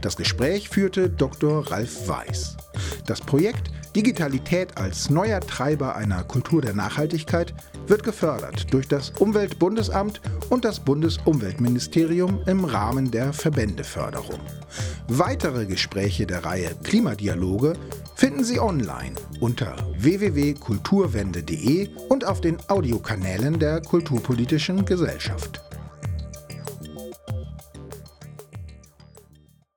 [0.02, 1.72] Das Gespräch führte Dr.
[1.72, 2.58] Ralf Weiß.
[3.06, 7.54] Das Projekt Digitalität als neuer Treiber einer Kultur der Nachhaltigkeit
[7.88, 14.40] wird gefördert durch das Umweltbundesamt und das Bundesumweltministerium im Rahmen der Verbändeförderung.
[15.08, 17.74] Weitere Gespräche der Reihe Klimadialoge
[18.16, 25.66] finden Sie online unter www.kulturwende.de und auf den Audiokanälen der Kulturpolitischen Gesellschaft.